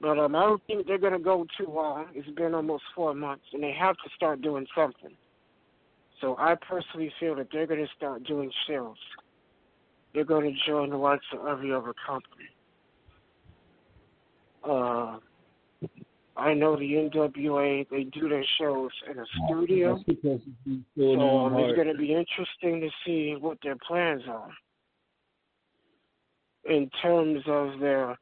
But 0.00 0.18
um, 0.18 0.36
I 0.36 0.42
don't 0.42 0.62
think 0.66 0.86
they're 0.86 0.98
going 0.98 1.12
to 1.12 1.18
go 1.18 1.44
too 1.56 1.70
long. 1.70 2.06
It's 2.14 2.28
been 2.30 2.54
almost 2.54 2.84
four 2.94 3.14
months, 3.14 3.44
and 3.52 3.62
they 3.62 3.72
have 3.78 3.96
to 3.96 4.10
start 4.14 4.42
doing 4.42 4.66
something. 4.76 5.14
So 6.20 6.36
I 6.38 6.54
personally 6.56 7.12
feel 7.18 7.34
that 7.36 7.48
they're 7.52 7.66
going 7.66 7.84
to 7.84 7.92
start 7.96 8.24
doing 8.24 8.50
shows. 8.68 8.96
They're 10.14 10.24
going 10.24 10.52
to 10.52 10.70
join 10.70 10.90
the 10.90 10.96
likes 10.96 11.24
of 11.32 11.46
every 11.46 11.72
other 11.72 11.94
company. 12.06 12.48
Uh, 14.64 15.18
I 16.38 16.54
know 16.54 16.76
the 16.76 16.92
NWA, 16.92 17.88
they 17.90 18.04
do 18.04 18.28
their 18.28 18.44
shows 18.58 18.90
in 19.10 19.18
a 19.18 19.24
studio. 19.46 20.02
So 20.96 21.20
um, 21.20 21.56
it's 21.56 21.76
going 21.76 21.88
to 21.88 21.98
be 21.98 22.14
interesting 22.14 22.80
to 22.80 22.88
see 23.04 23.34
what 23.38 23.58
their 23.62 23.76
plans 23.86 24.22
are 24.28 24.50
in 26.64 26.88
terms 27.02 27.42
of 27.46 27.80
their 27.80 28.16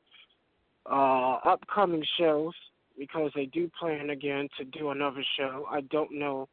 uh, 0.90 1.38
upcoming 1.44 2.04
shows 2.18 2.54
because 2.98 3.30
they 3.34 3.46
do 3.46 3.70
plan 3.78 4.10
again 4.10 4.48
to 4.58 4.64
do 4.64 4.90
another 4.90 5.22
show. 5.38 5.66
I 5.70 5.82
don't 5.82 6.12
know 6.12 6.48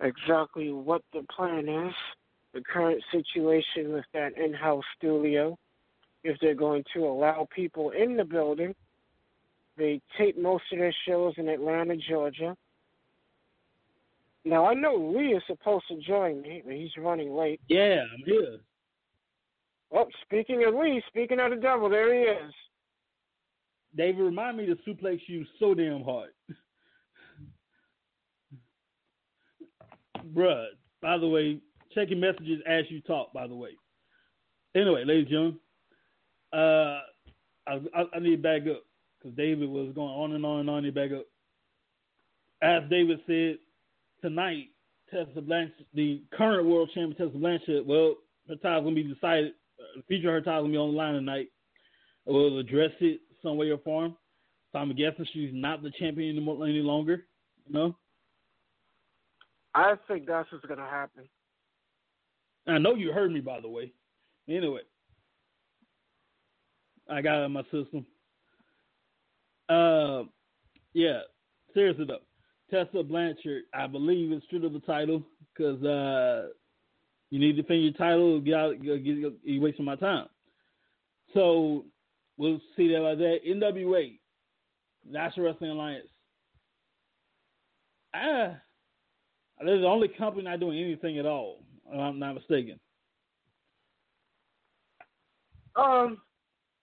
exactly 0.00 0.70
what 0.70 1.02
the 1.12 1.24
plan 1.34 1.68
is, 1.68 1.94
the 2.52 2.60
current 2.60 3.02
situation 3.10 3.92
with 3.92 4.04
that 4.12 4.36
in 4.36 4.52
house 4.52 4.84
studio, 4.98 5.56
if 6.24 6.38
they're 6.40 6.54
going 6.54 6.84
to 6.94 7.06
allow 7.06 7.48
people 7.54 7.90
in 7.90 8.16
the 8.16 8.24
building. 8.24 8.74
They 9.76 10.00
tape 10.16 10.38
most 10.38 10.64
of 10.72 10.78
their 10.78 10.94
shows 11.06 11.34
in 11.36 11.48
Atlanta, 11.48 11.96
Georgia. 11.96 12.56
Now 14.44 14.66
I 14.66 14.74
know 14.74 14.94
Lee 14.94 15.34
is 15.34 15.42
supposed 15.46 15.86
to 15.88 15.96
join 16.00 16.42
me, 16.42 16.62
but 16.64 16.74
he's 16.74 16.90
running 16.98 17.34
late. 17.34 17.60
Yeah, 17.68 18.04
I'm 18.12 18.22
here. 18.24 18.58
Oh, 19.92 20.06
speaking 20.22 20.64
of 20.66 20.74
Lee, 20.74 21.02
speaking 21.08 21.40
of 21.40 21.50
the 21.50 21.56
devil, 21.56 21.88
there 21.88 22.12
he 22.12 22.20
is. 22.20 22.52
David, 23.96 24.22
remind 24.22 24.56
me 24.56 24.66
to 24.66 24.76
suplex 24.86 25.20
you 25.26 25.44
so 25.58 25.72
damn 25.74 26.02
hard. 26.02 26.30
bruh. 30.34 30.66
By 31.00 31.18
the 31.18 31.28
way, 31.28 31.60
checking 31.94 32.20
messages 32.20 32.60
as 32.66 32.84
you 32.88 33.00
talk. 33.02 33.32
By 33.32 33.46
the 33.46 33.54
way. 33.54 33.70
Anyway, 34.74 35.04
ladies 35.04 35.26
and 35.30 35.30
gentlemen, 35.30 35.60
uh, 36.52 37.00
I, 37.66 37.80
I, 37.94 38.04
I 38.14 38.18
need 38.18 38.36
to 38.36 38.42
back 38.42 38.62
up 38.62 38.82
because 39.24 39.36
David 39.36 39.68
was 39.68 39.92
going 39.94 40.12
on 40.12 40.32
and 40.32 40.44
on 40.44 40.60
and 40.60 40.70
on. 40.70 40.84
He 40.84 40.90
back 40.90 41.12
up. 41.12 41.26
As 42.62 42.82
David 42.90 43.20
said 43.26 43.58
tonight, 44.20 44.68
Tessa 45.10 45.40
Blanchard, 45.40 45.86
the 45.94 46.22
current 46.36 46.66
world 46.66 46.90
champion 46.94 47.16
Tessa 47.16 47.38
Blanchard, 47.38 47.86
well, 47.86 48.16
her 48.48 48.56
title's 48.56 48.84
gonna 48.84 48.94
be 48.94 49.02
decided. 49.02 49.52
Uh, 49.78 49.96
the 49.96 50.02
future 50.02 50.28
of 50.28 50.34
her 50.34 50.40
title 50.40 50.62
gonna 50.62 50.72
be 50.72 50.78
on 50.78 50.90
the 50.90 50.96
line 50.96 51.14
tonight. 51.14 51.48
We'll 52.26 52.58
address 52.58 52.92
it 53.00 53.20
some 53.42 53.56
way 53.56 53.70
or 53.70 53.78
form. 53.78 54.16
So 54.72 54.78
I'm 54.78 54.94
guessing 54.94 55.26
she's 55.32 55.50
not 55.52 55.82
the 55.82 55.92
champion 55.98 56.36
anymore, 56.36 56.64
any 56.66 56.80
longer. 56.80 57.24
You 57.66 57.74
know. 57.74 57.96
I 59.74 59.94
think 60.08 60.26
that's 60.26 60.50
what's 60.52 60.64
going 60.66 60.78
to 60.78 60.86
happen. 60.86 61.24
I 62.66 62.78
know 62.78 62.94
you 62.94 63.12
heard 63.12 63.32
me, 63.32 63.40
by 63.40 63.60
the 63.60 63.68
way. 63.68 63.92
Anyway, 64.48 64.80
I 67.10 67.20
got 67.20 67.42
it 67.42 67.46
in 67.46 67.52
my 67.52 67.62
system. 67.64 68.06
Uh, 69.68 70.24
yeah. 70.92 71.20
Seriously 71.72 72.04
though, 72.06 72.18
Tessa 72.70 73.02
Blanchard, 73.02 73.64
I 73.74 73.86
believe, 73.86 74.32
is 74.32 74.42
true 74.48 74.60
to 74.60 74.68
the 74.68 74.80
title 74.80 75.22
because 75.52 75.82
uh, 75.82 76.48
you 77.30 77.38
need 77.38 77.56
to 77.56 77.62
defend 77.62 77.82
your 77.82 77.92
title. 77.94 78.40
Get 78.40 78.54
out, 78.54 78.82
get, 78.82 79.04
get, 79.04 79.32
you 79.42 79.60
wasting 79.60 79.84
my 79.84 79.96
time. 79.96 80.26
So 81.32 81.84
we'll 82.36 82.60
see 82.76 82.92
that 82.92 83.00
like 83.00 83.18
that. 83.18 83.38
NWA, 83.46 84.18
National 85.08 85.46
Wrestling 85.46 85.70
Alliance. 85.70 86.06
Ah, 88.14 88.56
they're 89.64 89.80
the 89.80 89.86
only 89.86 90.08
company 90.08 90.44
not 90.44 90.60
doing 90.60 90.78
anything 90.78 91.18
at 91.18 91.26
all. 91.26 91.64
If 91.90 91.98
I'm 91.98 92.18
not 92.18 92.34
mistaken. 92.34 92.78
Um, 95.76 96.18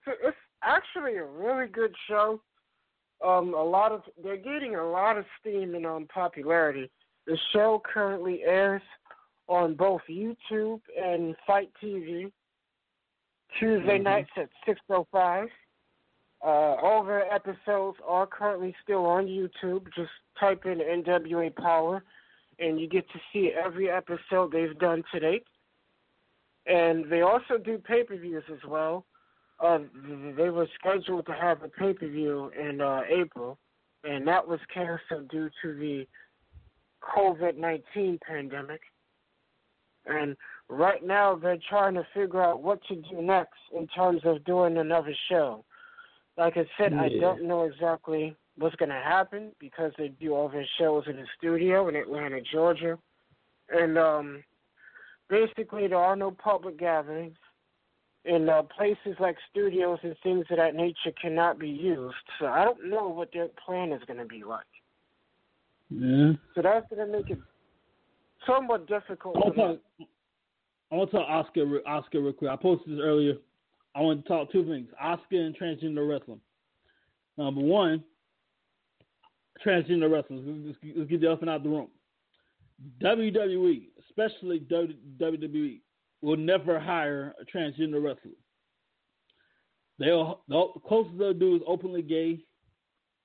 it's 0.05 0.37
actually 0.63 1.15
a 1.15 1.25
really 1.25 1.67
good 1.67 1.95
show. 2.09 2.41
Um, 3.23 3.53
a 3.53 3.63
lot 3.63 3.91
of 3.91 4.01
they're 4.23 4.37
getting 4.37 4.75
a 4.75 4.89
lot 4.89 5.17
of 5.17 5.25
steam 5.39 5.75
and 5.75 5.85
um 5.85 6.07
popularity. 6.13 6.89
The 7.27 7.37
show 7.53 7.81
currently 7.85 8.41
airs 8.43 8.81
on 9.47 9.75
both 9.75 10.01
YouTube 10.09 10.81
and 10.99 11.35
FITE 11.45 11.71
TV. 11.81 12.31
Tuesday 13.59 13.99
Mhm. 13.99 14.03
nights 14.03 14.31
at 14.37 14.49
six 14.65 14.79
oh 14.89 15.05
five. 15.11 15.49
Uh, 16.43 16.75
all 16.81 17.03
their 17.03 17.31
episodes 17.31 17.99
are 18.03 18.25
currently 18.25 18.75
still 18.81 19.05
on 19.05 19.27
YouTube. 19.27 19.93
Just 19.93 20.11
type 20.39 20.65
in 20.65 20.81
NWA 20.81 21.51
Power, 21.51 22.03
and 22.57 22.79
you 22.79 22.87
get 22.87 23.07
to 23.11 23.19
see 23.31 23.51
every 23.51 23.91
episode 23.91 24.51
they've 24.51 24.77
done 24.79 25.03
to 25.11 25.19
date. 25.19 25.45
And 26.65 27.05
they 27.11 27.21
also 27.21 27.57
do 27.57 27.77
pay 27.77 28.03
per 28.03 28.15
views 28.15 28.43
as 28.51 28.63
well. 28.65 29.05
Uh, 29.61 29.79
they 30.35 30.49
were 30.49 30.67
scheduled 30.79 31.25
to 31.27 31.33
have 31.33 31.61
a 31.61 31.67
pay 31.67 31.93
per 31.93 32.07
view 32.07 32.51
in 32.59 32.81
uh, 32.81 33.01
April, 33.09 33.57
and 34.03 34.27
that 34.27 34.47
was 34.47 34.59
canceled 34.73 35.29
due 35.29 35.49
to 35.61 35.75
the 35.75 36.07
COVID 37.15 37.57
19 37.57 38.19
pandemic. 38.27 38.81
And 40.05 40.35
right 40.67 41.05
now, 41.05 41.35
they're 41.35 41.59
trying 41.69 41.93
to 41.93 42.07
figure 42.13 42.41
out 42.41 42.63
what 42.63 42.79
to 42.87 42.95
do 42.95 43.21
next 43.21 43.59
in 43.77 43.87
terms 43.87 44.21
of 44.25 44.43
doing 44.45 44.77
another 44.77 45.13
show. 45.29 45.63
Like 46.37 46.57
I 46.57 46.65
said, 46.77 46.93
I 46.93 47.09
don't 47.19 47.43
know 47.43 47.65
exactly 47.65 48.35
what's 48.57 48.75
going 48.77 48.89
to 48.89 48.95
happen 48.95 49.51
because 49.59 49.91
they 49.97 50.07
do 50.07 50.33
all 50.33 50.49
their 50.49 50.67
shows 50.79 51.03
in 51.07 51.17
the 51.17 51.25
studio 51.37 51.87
in 51.87 51.95
Atlanta, 51.95 52.39
Georgia. 52.41 52.97
And 53.69 53.97
um, 53.97 54.43
basically, 55.29 55.87
there 55.87 55.99
are 55.99 56.15
no 56.15 56.31
public 56.31 56.79
gatherings. 56.79 57.37
And 58.23 58.49
uh, 58.49 58.61
places 58.63 59.15
like 59.19 59.35
studios 59.49 59.97
and 60.03 60.15
things 60.21 60.45
of 60.51 60.57
that 60.57 60.75
nature 60.75 61.11
cannot 61.19 61.57
be 61.57 61.69
used. 61.69 62.15
So 62.39 62.45
I 62.45 62.63
don't 62.63 62.87
know 62.89 63.07
what 63.07 63.29
their 63.33 63.47
plan 63.65 63.91
is 63.91 64.01
going 64.05 64.19
to 64.19 64.25
be 64.25 64.43
like. 64.43 64.65
Yeah. 65.89 66.33
So 66.53 66.61
that's 66.61 66.85
going 66.93 67.05
to 67.05 67.17
make 67.17 67.29
it 67.31 67.39
somewhat 68.45 68.87
difficult. 68.87 69.37
I 69.37 69.39
want 69.39 69.55
to 69.55 69.61
talk. 69.61 69.79
I 70.91 70.95
want 70.95 71.11
to 71.11 71.17
talk 71.17 71.27
Asuka. 71.55 71.79
Asuka 71.87 72.23
real 72.23 72.33
quick. 72.33 72.51
I 72.51 72.55
posted 72.55 72.93
this 72.93 72.99
earlier. 73.01 73.33
I 73.95 74.01
want 74.01 74.21
to 74.23 74.27
talk 74.27 74.51
two 74.51 74.65
things: 74.65 74.87
Asuka 75.03 75.17
and 75.33 75.57
transgender 75.57 76.07
wrestling. 76.07 76.39
Number 77.37 77.61
one, 77.61 78.03
transgender 79.65 80.11
wrestling. 80.11 80.63
Let's, 80.67 80.77
let's- 80.83 80.97
let's 80.97 81.09
get 81.09 81.21
the 81.21 81.27
elephant 81.27 81.49
out 81.49 81.63
the 81.63 81.69
room. 81.69 81.87
WWE, 83.01 83.89
especially 84.09 84.59
WWE, 84.61 85.81
will 86.21 86.37
never 86.37 86.79
hire 86.79 87.33
a 87.39 87.45
transgender 87.45 88.03
wrestler. 88.03 88.31
They'll 89.99 90.41
the 90.47 90.67
closest 90.87 91.17
they'll 91.17 91.33
do 91.33 91.55
is 91.55 91.61
openly 91.67 92.01
gay. 92.01 92.39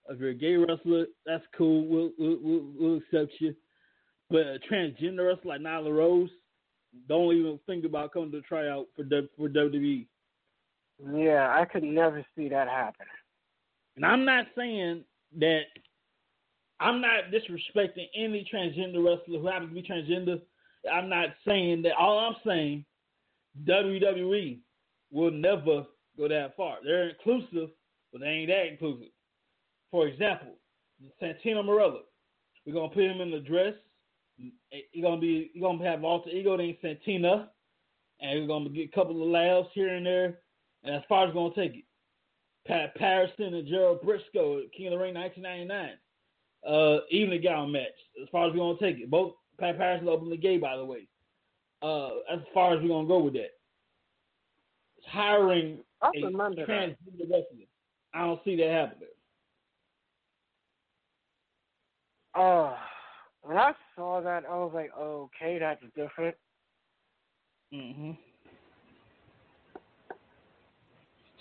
If 0.09 0.21
you're 0.21 0.31
a 0.31 0.35
gay 0.35 0.57
wrestler, 0.57 1.07
that's 1.25 1.45
cool. 1.57 1.87
We'll 1.87 2.11
we'll, 2.19 2.39
we'll, 2.43 2.67
we'll 2.79 2.97
accept 2.99 3.33
you. 3.41 3.55
But 4.31 4.41
a 4.41 4.59
transgender 4.71 5.27
wrestler 5.27 5.53
like 5.53 5.61
Nyla 5.61 5.97
Rose, 5.97 6.31
don't 7.09 7.35
even 7.35 7.59
think 7.67 7.85
about 7.85 8.13
coming 8.13 8.33
to 8.33 8.41
try 8.43 8.69
out 8.69 8.87
for 8.95 9.05
for 9.37 9.49
WWE. 9.49 10.07
Yeah, 11.15 11.55
I 11.55 11.65
could 11.65 11.83
never 11.83 12.25
see 12.37 12.49
that 12.49 12.69
happen. 12.69 13.07
And 13.97 14.05
I'm 14.05 14.25
not 14.25 14.47
saying 14.57 15.05
that 15.39 15.63
I'm 16.81 17.01
not 17.01 17.31
disrespecting 17.33 18.07
any 18.15 18.47
transgender 18.53 19.05
wrestler 19.05 19.39
who 19.39 19.47
happens 19.47 19.71
to 19.71 19.75
be 19.75 19.83
transgender. 19.83 20.41
I'm 20.93 21.09
not 21.09 21.31
saying 21.47 21.83
that. 21.83 21.95
All 21.97 22.19
I'm 22.19 22.37
saying, 22.47 22.85
WWE 23.65 24.59
will 25.11 25.31
never 25.31 25.87
go 26.17 26.29
that 26.29 26.57
far. 26.57 26.79
They're 26.85 27.11
inclusive, 27.11 27.71
but 28.13 28.21
they 28.21 28.29
ain't 28.29 28.49
that 28.49 28.67
inclusive. 28.67 29.13
For 29.91 30.07
example, 30.07 30.57
Santino 31.23 31.65
Marella, 31.65 32.01
we're 32.67 32.75
gonna 32.75 32.89
put 32.89 33.05
him 33.05 33.21
in 33.21 33.31
the 33.31 33.41
dress. 33.41 33.75
He's 34.37 35.03
gonna 35.03 35.21
be, 35.21 35.51
he's 35.53 35.63
gonna 35.63 35.83
have 35.85 36.05
alter 36.05 36.31
ego 36.31 36.57
named 36.57 36.79
Santina, 36.83 37.51
and 38.21 38.41
we're 38.41 38.47
gonna 38.47 38.69
get 38.71 38.91
a 38.91 38.95
couple 38.95 39.23
of 39.23 39.29
laughs 39.29 39.71
here 39.75 39.95
and 39.95 40.05
there. 40.05 40.41
And 40.83 40.95
as 40.95 41.03
far 41.09 41.27
as 41.27 41.35
gonna 41.35 41.55
take 41.55 41.75
it. 41.75 41.85
Pat 42.67 42.95
Patterson 42.97 43.55
and 43.55 43.69
Gerald 43.69 44.01
Brisco, 44.03 44.61
King 44.77 44.89
of 44.89 44.93
the 44.93 44.99
Ring 44.99 45.15
1999. 45.15 45.91
Uh, 46.67 46.99
evening 47.11 47.43
gown 47.43 47.71
match. 47.71 47.85
As 48.21 48.29
far 48.31 48.49
as 48.49 48.53
we're 48.53 48.59
gonna 48.59 48.79
take 48.79 48.99
it, 49.01 49.09
both 49.09 49.35
Pat 49.59 49.79
Patterson 49.79 50.09
openly 50.09 50.37
gay, 50.37 50.59
by 50.59 50.77
the 50.77 50.85
way. 50.85 51.07
Uh, 51.83 52.09
as 52.33 52.41
far 52.55 52.75
as 52.75 52.83
we're 52.83 52.89
gonna 52.89 53.07
go 53.07 53.19
with 53.19 53.35
that, 53.35 53.51
hiring 55.07 55.79
I 56.03 56.11
a 56.17 56.21
that. 56.21 56.67
transgender 56.69 57.21
wrestler, 57.31 57.67
I 58.15 58.21
don't 58.21 58.41
see 58.45 58.57
that 58.57 58.71
happening. 58.71 59.09
Oh, 62.35 62.77
when 63.43 63.57
I 63.57 63.73
saw 63.95 64.21
that, 64.21 64.45
I 64.45 64.55
was 64.57 64.73
like, 64.75 64.91
okay, 64.99 65.59
that's 65.59 65.83
different. 65.95 66.37
hmm 67.73 68.13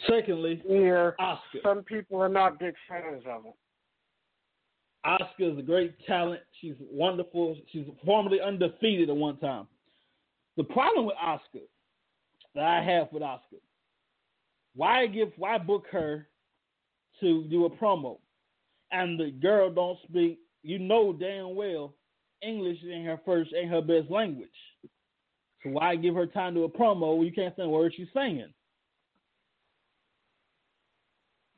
Secondly, 0.07 0.61
Yeah, 0.67 1.11
Asuka. 1.19 1.63
some 1.63 1.83
people 1.83 2.21
are 2.21 2.29
not 2.29 2.59
big 2.59 2.75
fans 2.87 3.23
of 3.27 3.45
it. 3.45 3.55
Asuka 5.05 5.53
is 5.53 5.59
a 5.59 5.61
great 5.61 5.93
talent. 6.05 6.41
She's 6.59 6.75
wonderful. 6.91 7.55
She's 7.71 7.85
formerly 8.03 8.41
undefeated 8.41 9.09
at 9.09 9.15
one 9.15 9.37
time. 9.37 9.67
The 10.57 10.63
problem 10.63 11.05
with 11.05 11.15
Asuka 11.23 11.61
that 12.55 12.63
I 12.63 12.81
have 12.81 13.07
with 13.11 13.21
Asuka, 13.21 13.59
why 14.75 15.05
give 15.07 15.31
why 15.37 15.57
book 15.57 15.85
her 15.91 16.27
to 17.19 17.43
do 17.45 17.65
a 17.65 17.69
promo, 17.69 18.17
and 18.91 19.19
the 19.19 19.31
girl 19.31 19.71
don't 19.71 19.99
speak. 20.09 20.39
You 20.63 20.79
know 20.79 21.13
damn 21.13 21.55
well 21.55 21.93
English 22.41 22.79
ain't 22.91 23.05
her 23.05 23.19
first, 23.25 23.53
ain't 23.55 23.69
her 23.69 23.81
best 23.81 24.09
language. 24.09 24.49
So 25.63 25.71
why 25.71 25.95
give 25.95 26.15
her 26.15 26.25
time 26.25 26.55
to 26.55 26.63
a 26.63 26.69
promo 26.69 27.23
you 27.23 27.31
can't 27.31 27.55
say 27.55 27.63
a 27.63 27.69
word 27.69 27.93
she's 27.95 28.07
saying? 28.13 28.53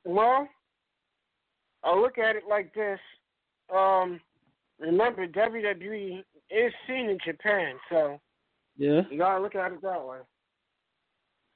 Well, 0.05 0.47
I 1.83 1.95
look 1.95 2.17
at 2.17 2.35
it 2.35 2.43
like 2.49 2.73
this. 2.73 2.99
Um, 3.73 4.19
remember, 4.79 5.27
WWE 5.27 6.23
is 6.49 6.73
seen 6.87 7.09
in 7.09 7.17
Japan, 7.25 7.75
so 7.89 8.19
Yeah. 8.77 9.01
you 9.09 9.17
gotta 9.17 9.41
look 9.41 9.55
at 9.55 9.71
it 9.71 9.81
that 9.81 10.05
way. 10.05 10.19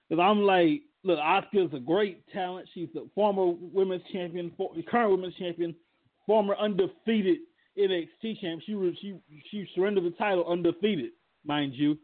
Because 0.09 0.21
I'm 0.21 0.41
like, 0.41 0.81
look, 1.03 1.19
Asuka's 1.19 1.73
a 1.73 1.79
great 1.79 2.27
talent. 2.27 2.67
She's 2.73 2.89
a 2.95 3.07
former 3.15 3.45
women's 3.45 4.03
champion, 4.11 4.51
for, 4.57 4.73
current 4.87 5.11
women's 5.11 5.35
champion, 5.35 5.75
former 6.25 6.55
undefeated 6.55 7.39
NXT 7.77 8.39
champion. 8.41 8.61
She 8.65 8.95
she 8.99 9.43
she 9.49 9.69
surrendered 9.73 10.03
the 10.03 10.11
title 10.11 10.45
undefeated, 10.47 11.11
mind 11.45 11.73
you. 11.73 11.97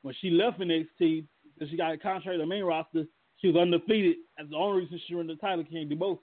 When 0.00 0.14
she 0.20 0.30
left 0.30 0.58
NXT, 0.60 1.26
because 1.54 1.68
she 1.70 1.76
got 1.76 1.92
a 1.92 1.98
contract 1.98 2.34
on 2.34 2.38
the 2.38 2.46
main 2.46 2.64
roster, 2.64 3.04
she 3.36 3.48
was 3.48 3.56
undefeated. 3.56 4.16
That's 4.36 4.48
the 4.50 4.56
only 4.56 4.82
reason 4.82 4.98
she 5.06 5.12
surrendered 5.12 5.36
the 5.36 5.40
title. 5.40 5.64
Can't 5.64 5.88
do 5.88 5.96
both. 5.96 6.18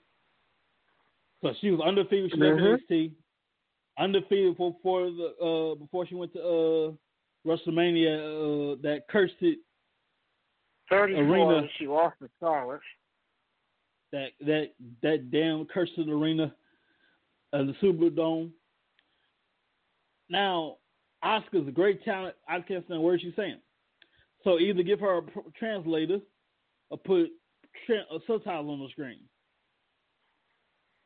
So 1.42 1.52
she 1.60 1.70
was 1.70 1.80
undefeated. 1.80 2.32
She 2.32 2.36
left 2.36 2.58
Mhm. 2.60 2.78
NXT, 2.88 3.14
undefeated 3.98 4.56
for, 4.56 4.76
for 4.82 5.10
the 5.10 5.34
uh, 5.38 5.74
before 5.76 6.06
she 6.06 6.14
went 6.14 6.32
to 6.34 6.40
uh, 6.42 6.92
WrestleMania. 7.46 8.74
Uh, 8.74 8.76
that 8.82 9.08
cursed 9.08 9.40
it 9.40 9.58
Arena. 10.90 11.68
she 11.78 11.86
lost 11.86 12.18
to 12.20 12.28
Charlotte. 12.40 12.80
that 14.12 14.32
that 14.40 14.74
that 15.02 15.30
damn 15.30 15.64
cursed 15.66 15.96
arena 15.98 16.54
of 17.52 17.66
the 17.68 17.72
Superdome. 17.74 18.50
Now, 20.28 20.76
Asuka's 21.24 21.66
a 21.68 21.72
great 21.72 22.04
talent. 22.04 22.36
I 22.48 22.54
can't 22.60 22.70
understand 22.76 23.02
what 23.02 23.20
she's 23.20 23.34
saying. 23.36 23.60
So 24.44 24.58
either 24.58 24.82
give 24.82 25.00
her 25.00 25.18
a 25.18 25.22
translator 25.58 26.20
or 26.90 26.98
put 26.98 27.30
tra- 27.86 28.06
a 28.10 28.18
subtitle 28.26 28.70
on 28.70 28.80
the 28.80 28.88
screen. 28.90 29.20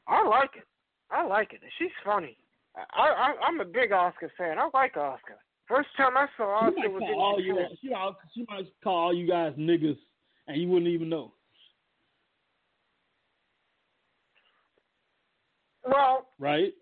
I 0.07 0.27
like 0.27 0.51
it. 0.57 0.65
I 1.11 1.27
like 1.27 1.53
it. 1.53 1.61
She's 1.79 1.91
funny. 2.05 2.37
I, 2.77 3.09
I 3.09 3.35
I'm 3.47 3.61
a 3.61 3.65
big 3.65 3.91
Asuka 3.91 4.29
fan. 4.37 4.59
I 4.59 4.69
like 4.75 4.95
Asuka. 4.95 5.39
First 5.69 5.89
time 5.97 6.17
I 6.17 6.27
saw 6.37 6.69
Asuka 6.69 6.91
was 6.91 7.03
in 7.09 7.15
all 7.15 7.41
you, 7.41 7.59
she, 7.81 7.89
she 8.35 8.47
might 8.49 8.67
call 8.83 8.95
all 8.97 9.15
you 9.15 9.27
guys 9.27 9.53
niggas, 9.59 9.97
and 10.49 10.61
you 10.61 10.69
wouldn't 10.69 10.91
even 10.91 11.09
know. 11.09 11.33
Well, 15.87 16.29
right? 16.39 16.73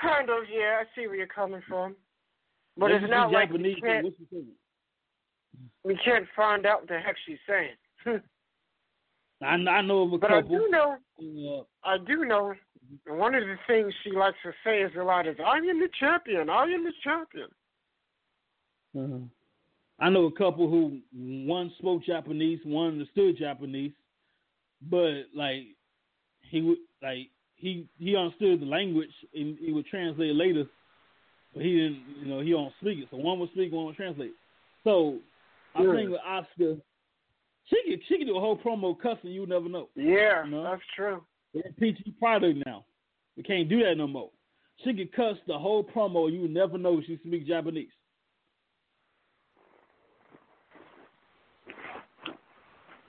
Kind 0.00 0.30
of, 0.30 0.44
yeah. 0.50 0.80
I 0.80 0.84
see 0.94 1.06
where 1.06 1.16
you're 1.16 1.26
coming 1.26 1.62
from, 1.68 1.94
but 2.76 2.88
this 2.88 3.00
it's 3.02 3.10
not 3.10 3.30
like 3.30 3.50
we 3.52 3.76
can't, 3.80 4.06
we 5.84 5.98
can't 6.04 6.26
find 6.34 6.64
out 6.66 6.80
what 6.80 6.88
the 6.88 6.98
heck 6.98 7.16
she's 7.26 7.38
saying. 7.46 8.20
I, 9.42 9.54
I 9.54 9.82
know 9.82 10.02
of 10.02 10.12
a 10.12 10.18
but 10.18 10.32
I 10.32 10.42
do 10.42 10.68
know 10.70 10.96
uh, 11.18 11.62
I 11.88 11.98
do 11.98 12.24
know 12.24 12.52
one 13.06 13.34
of 13.34 13.42
the 13.42 13.56
things 13.66 13.92
she 14.04 14.10
likes 14.12 14.36
to 14.44 14.52
say 14.64 14.82
is 14.82 14.92
a 14.98 15.02
lot 15.02 15.26
is 15.26 15.36
I 15.44 15.56
am 15.58 15.80
the 15.80 15.88
champion, 15.98 16.50
I 16.50 16.64
am 16.64 16.84
the 16.84 16.92
champion. 17.02 17.48
Uh-huh. 18.96 19.24
I 19.98 20.08
know 20.10 20.26
a 20.26 20.32
couple 20.32 20.68
who 20.68 20.98
one 21.12 21.72
spoke 21.78 22.04
Japanese, 22.04 22.58
one 22.64 22.88
understood 22.88 23.36
Japanese, 23.38 23.92
but 24.90 25.24
like 25.34 25.62
he 26.50 26.62
would 26.62 26.78
like 27.02 27.28
he 27.56 27.86
he 27.98 28.16
understood 28.16 28.60
the 28.60 28.66
language 28.66 29.10
and 29.34 29.58
he 29.58 29.72
would 29.72 29.86
translate 29.86 30.34
later, 30.34 30.64
but 31.54 31.62
he 31.62 31.72
didn't 31.76 32.04
you 32.18 32.26
know 32.26 32.40
he 32.40 32.50
don't 32.50 32.72
speak 32.80 32.98
it. 32.98 33.08
So 33.10 33.18
one 33.18 33.38
would 33.40 33.50
speak, 33.52 33.72
one 33.72 33.86
would 33.86 33.96
translate. 33.96 34.32
So 34.84 35.18
I 35.74 35.82
Yeah. 35.82 35.94
think 35.94 36.10
with 36.10 36.20
Asuka, 36.26 36.80
she 37.66 37.76
could 37.88 38.00
she 38.08 38.18
could 38.18 38.26
do 38.26 38.36
a 38.36 38.40
whole 38.40 38.56
promo 38.58 38.98
cussing 38.98 39.30
you 39.30 39.46
never 39.46 39.68
know. 39.68 39.88
Yeah, 39.94 40.44
No. 40.48 40.62
that's 40.62 40.82
true. 40.96 41.22
They're 41.54 41.72
PG 41.78 42.14
product 42.18 42.62
now. 42.66 42.84
We 43.36 43.42
can't 43.42 43.68
do 43.68 43.82
that 43.82 43.96
no 43.96 44.06
more. 44.06 44.30
She 44.84 44.94
could 44.94 45.12
cuss 45.12 45.36
the 45.46 45.58
whole 45.58 45.84
promo. 45.84 46.32
You 46.32 46.48
never 46.48 46.78
know 46.78 47.00
she 47.06 47.18
speaks 47.24 47.46
Japanese. 47.46 47.90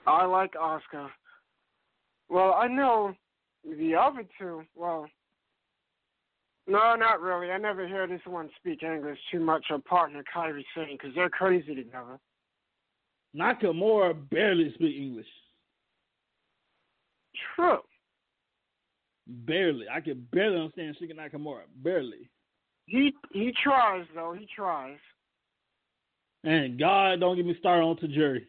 I 0.08 0.26
like 0.26 0.54
Asuka. 0.54 1.08
Well, 2.30 2.54
I 2.54 2.68
know 2.68 3.14
the 3.78 3.96
other 3.96 4.24
two. 4.40 4.64
Well, 4.76 5.08
no, 6.68 6.96
not 6.96 7.22
really. 7.22 7.52
I 7.52 7.58
never 7.58 7.88
hear 7.88 8.08
this 8.08 8.22
one 8.26 8.50
speak 8.60 8.84
English 8.84 9.20
too 9.32 9.40
much. 9.40 9.66
Her 9.70 9.80
partner 9.80 10.24
Kairi 10.36 10.64
Sane, 10.76 10.98
because 10.98 11.14
they're 11.16 11.30
crazy 11.30 11.76
together. 11.76 12.20
Nakamura 13.36 14.14
barely 14.30 14.74
speak 14.74 14.96
English. 14.96 15.28
True. 17.56 17.80
Barely. 19.28 19.86
I 19.90 20.02
can 20.02 20.28
barely 20.32 20.60
understand 20.60 20.98
Shinsuke 21.02 21.16
Nakamura. 21.16 21.62
Barely. 21.78 22.30
He 22.88 23.14
he 23.32 23.54
tries 23.64 24.06
though. 24.14 24.36
He 24.38 24.48
tries. 24.54 24.98
And 26.44 26.80
God, 26.80 27.20
don't 27.20 27.36
get 27.36 27.46
me 27.46 27.56
started 27.60 27.84
on 27.84 27.98
Tajiri. 27.98 28.46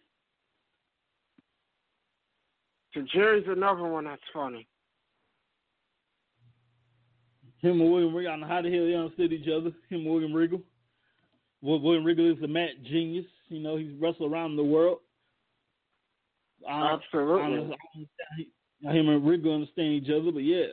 Jerry's 3.14 3.46
another 3.48 3.84
one 3.84 4.04
that's 4.04 4.20
funny. 4.32 4.66
Him 7.60 7.80
and 7.80 7.92
William 7.92 8.14
Regal, 8.14 8.32
I 8.32 8.34
don't 8.34 8.40
know 8.40 8.54
how 8.54 8.62
the 8.62 8.70
hell 8.70 8.86
they 8.86 8.94
understood 8.94 9.32
each 9.32 9.48
other. 9.48 9.70
Him 9.88 10.00
and 10.00 10.06
William 10.06 10.32
Regal. 10.32 10.60
Wil- 11.62 11.80
William 11.80 12.04
Regal 12.04 12.30
is 12.30 12.42
a 12.42 12.48
mat 12.48 12.70
genius. 12.84 13.26
You 13.48 13.60
know, 13.60 13.76
he's 13.76 13.92
wrestled 14.00 14.32
around 14.32 14.56
the 14.56 14.64
world. 14.64 14.98
I, 16.68 16.72
I, 16.72 16.92
Absolutely. 16.94 17.42
I 17.42 17.46
understand 17.46 18.96
him 18.96 19.08
and 19.08 19.26
Regal 19.26 19.54
understand 19.54 19.92
each 19.92 20.10
other, 20.10 20.32
but 20.32 20.40
yeah. 20.40 20.66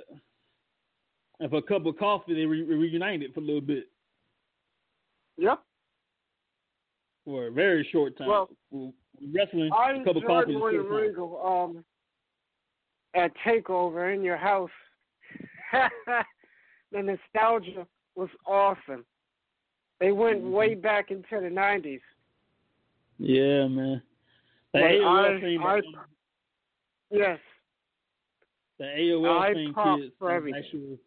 And 1.39 1.49
for 1.49 1.58
a 1.58 1.62
cup 1.62 1.86
of 1.86 1.97
coffee, 1.97 2.34
they 2.34 2.45
re- 2.45 2.63
reunited 2.63 3.34
for 3.34 3.39
a 3.39 3.43
little 3.43 3.62
bit. 3.62 3.86
Yep. 5.38 5.62
For 7.25 7.47
a 7.47 7.52
very 7.52 7.88
short 7.91 8.17
time. 8.17 8.28
Well, 8.28 8.49
wrestling, 9.34 9.69
I 9.73 9.93
a 9.93 10.04
cup 10.04 10.15
of 10.15 10.23
coffee. 10.25 10.56
William. 10.56 10.88
Regal 10.88 11.41
um, 11.45 11.86
at 13.15 13.32
Takeover 13.45 14.13
in 14.13 14.23
your 14.23 14.38
house. 14.38 14.69
the 16.91 17.02
nostalgia 17.02 17.86
was 18.15 18.30
awesome. 18.45 19.06
They 20.00 20.12
went 20.12 20.44
Mhm. 20.44 20.52
way 20.52 20.76
back 20.76 21.12
into 21.12 21.40
the 21.42 21.50
nineties. 21.50 22.02
Yeah, 23.18 23.68
man. 23.68 24.02
The 24.74 24.80
AOL 24.80 25.36
I- 25.36 25.40
thing, 25.42 25.60
I- 25.62 25.82
Yes. 27.12 27.40
the 28.78 28.86
AOL 28.86 29.40
I 29.40 29.54
thing, 29.54 29.74
kids, 29.74 30.16
an 30.22 30.54
actual, 30.56 31.00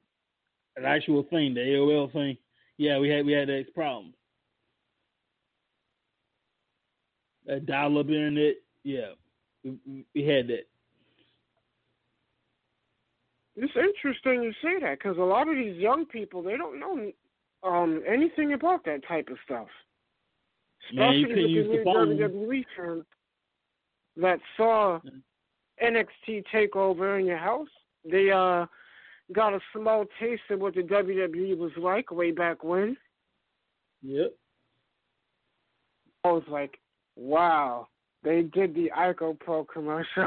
an 0.77 0.85
actual 0.85 1.23
thing. 1.25 1.55
The 1.55 1.61
AOL 1.61 2.09
thing. 2.09 2.37
Yeah, 2.77 2.99
we 2.99 3.09
had 3.09 3.25
we 3.25 3.33
had 3.33 3.49
that 3.49 3.73
problem. 3.75 4.15
That 7.47 7.67
dial-up 7.67 8.07
internet. 8.09 8.57
Yeah, 8.83 9.15
we, 9.65 9.79
we- 9.87 10.07
we 10.15 10.25
had 10.25 10.49
that. 10.49 10.69
It's 13.55 13.77
interesting 13.77 14.43
you 14.43 14.53
say 14.63 14.79
that 14.81 14.99
because 14.99 15.19
a 15.19 15.23
lot 15.23 15.49
of 15.49 15.55
these 15.55 15.77
young 15.77 16.07
people 16.07 16.43
they 16.43 16.57
don't 16.57 16.81
know 16.81 17.13
um 17.63 18.03
anything 18.07 18.53
about 18.55 18.85
that 18.85 19.07
type 19.07 19.29
of 19.29 19.39
stuff. 19.45 19.69
Man, 20.93 21.13
you 21.13 21.27
Especially 21.27 21.35
couldn't 21.35 21.51
use 21.51 21.69
the 21.69 21.85
phone. 21.85 22.09
WWE 22.17 22.65
fans 22.77 23.05
that 24.17 24.39
saw 24.57 25.01
NXT 25.83 26.45
takeover 26.53 27.19
in 27.19 27.27
your 27.27 27.39
house. 27.39 27.69
They 28.05 28.31
uh 28.31 28.67
got 29.33 29.55
a 29.55 29.61
small 29.75 30.05
taste 30.21 30.43
of 30.51 30.61
what 30.61 30.75
the 30.75 30.83
WWE 30.83 31.57
was 31.57 31.73
like 31.77 32.11
way 32.11 32.33
back 32.33 32.63
when. 32.65 32.97
Yep. 34.03 34.33
I 36.25 36.29
was 36.29 36.43
like, 36.49 36.79
wow, 37.17 37.89
they 38.23 38.43
did 38.43 38.75
the 38.75 38.91
Ico 38.97 39.39
Pro 39.39 39.65
commercial. 39.65 40.27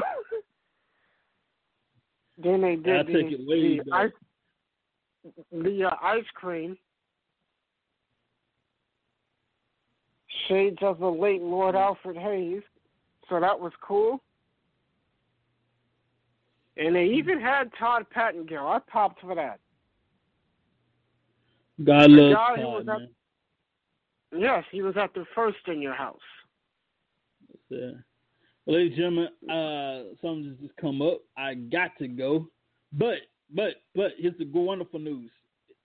then 2.38 2.60
they 2.60 2.76
did 2.76 2.96
I 2.96 3.02
the, 3.04 3.12
the 3.12 3.92
ice 3.92 4.10
the 5.52 5.84
uh, 5.84 5.96
ice 6.02 6.24
cream. 6.34 6.76
Shades 10.48 10.78
of 10.82 10.98
the 10.98 11.06
late 11.06 11.42
Lord 11.42 11.74
Alfred 11.74 12.16
Hayes. 12.16 12.62
So 13.28 13.40
that 13.40 13.58
was 13.58 13.72
cool. 13.80 14.22
And 16.76 16.94
they 16.94 17.06
even 17.06 17.40
had 17.40 17.70
Todd 17.78 18.06
Pettengill. 18.10 18.66
I 18.66 18.78
popped 18.90 19.20
for 19.20 19.34
that. 19.34 19.60
God 21.82 22.10
loves 22.10 22.34
Todd, 22.34 22.86
man. 22.86 23.08
Yes, 24.36 24.64
he 24.70 24.82
was 24.82 24.96
at 24.96 25.14
the 25.14 25.24
first 25.34 25.58
in 25.66 25.80
your 25.80 25.94
house. 25.94 26.18
Yeah. 27.68 27.92
Well, 28.64 28.76
ladies 28.76 28.92
and 28.92 28.98
gentlemen, 28.98 29.50
uh, 29.50 30.14
something 30.20 30.56
just- 30.60 30.76
come 30.76 31.00
up. 31.00 31.22
I 31.36 31.54
got 31.54 31.96
to 31.98 32.08
go, 32.08 32.50
but 32.92 33.18
but 33.50 33.82
but 33.94 34.12
here's 34.18 34.36
the 34.38 34.44
wonderful 34.46 34.98
news. 34.98 35.30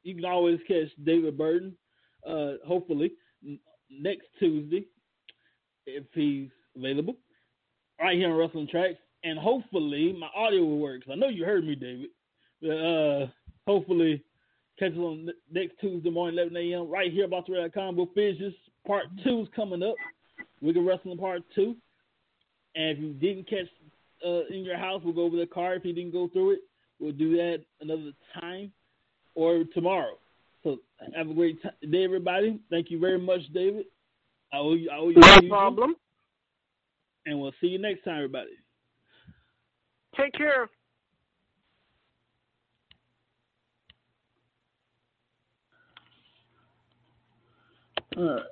You 0.03 0.15
can 0.15 0.25
always 0.25 0.59
catch 0.67 0.89
David 1.03 1.37
Burton, 1.37 1.77
uh, 2.25 2.53
hopefully 2.65 3.13
next 3.91 4.27
Tuesday, 4.39 4.85
if 5.85 6.03
he's 6.13 6.49
available, 6.75 7.15
right 7.99 8.17
here 8.17 8.29
on 8.29 8.37
Wrestling 8.37 8.67
Tracks, 8.67 8.99
and 9.23 9.37
hopefully 9.37 10.13
my 10.13 10.29
audio 10.35 10.63
will 10.63 10.79
work. 10.79 11.03
'cause 11.03 11.11
I 11.11 11.15
know 11.15 11.27
you 11.27 11.45
heard 11.45 11.65
me, 11.65 11.75
David. 11.75 12.09
But, 12.61 12.77
uh, 12.77 13.27
hopefully, 13.67 14.23
catch 14.77 14.93
us 14.93 14.97
on 14.97 15.31
next 15.51 15.79
Tuesday 15.79 16.09
morning, 16.09 16.39
11 16.39 16.57
a.m. 16.57 16.87
right 16.87 17.11
here 17.11 17.25
about 17.25 17.45
the 17.45 17.53
Red 17.53 17.73
Combo 17.73 18.05
Fissures. 18.07 18.55
Part 18.85 19.05
two 19.23 19.41
is 19.41 19.49
coming 19.49 19.83
up. 19.83 19.95
Wicked 20.61 20.83
Wrestling 20.83 21.17
Part 21.17 21.43
Two. 21.53 21.75
And 22.75 22.97
if 22.97 22.99
you 23.03 23.13
didn't 23.13 23.47
catch 23.47 23.67
uh, 24.25 24.45
in 24.45 24.63
your 24.63 24.77
house, 24.77 25.01
we'll 25.03 25.13
go 25.13 25.23
over 25.23 25.37
the 25.37 25.47
card. 25.47 25.79
If 25.79 25.85
you 25.85 25.93
didn't 25.93 26.11
go 26.11 26.27
through 26.27 26.51
it, 26.51 26.61
we'll 26.99 27.11
do 27.11 27.35
that 27.37 27.63
another 27.81 28.13
time 28.39 28.71
or 29.35 29.63
tomorrow. 29.73 30.17
So 30.63 30.77
have 31.15 31.29
a 31.29 31.33
great 31.33 31.61
t- 31.61 31.87
day, 31.87 32.03
everybody. 32.03 32.59
Thank 32.69 32.91
you 32.91 32.99
very 32.99 33.19
much, 33.19 33.41
David. 33.53 33.85
I 34.53 34.57
owe 34.57 34.73
you. 34.73 34.89
I 34.89 34.97
owe 34.97 35.09
you. 35.09 35.19
No 35.19 35.27
usual. 35.35 35.49
problem. 35.49 35.95
And 37.25 37.39
we'll 37.39 37.53
see 37.61 37.67
you 37.67 37.79
next 37.79 38.03
time, 38.03 38.17
everybody. 38.17 38.51
Take 40.17 40.33
care. 40.33 40.69
All 48.17 48.23
right. 48.23 48.43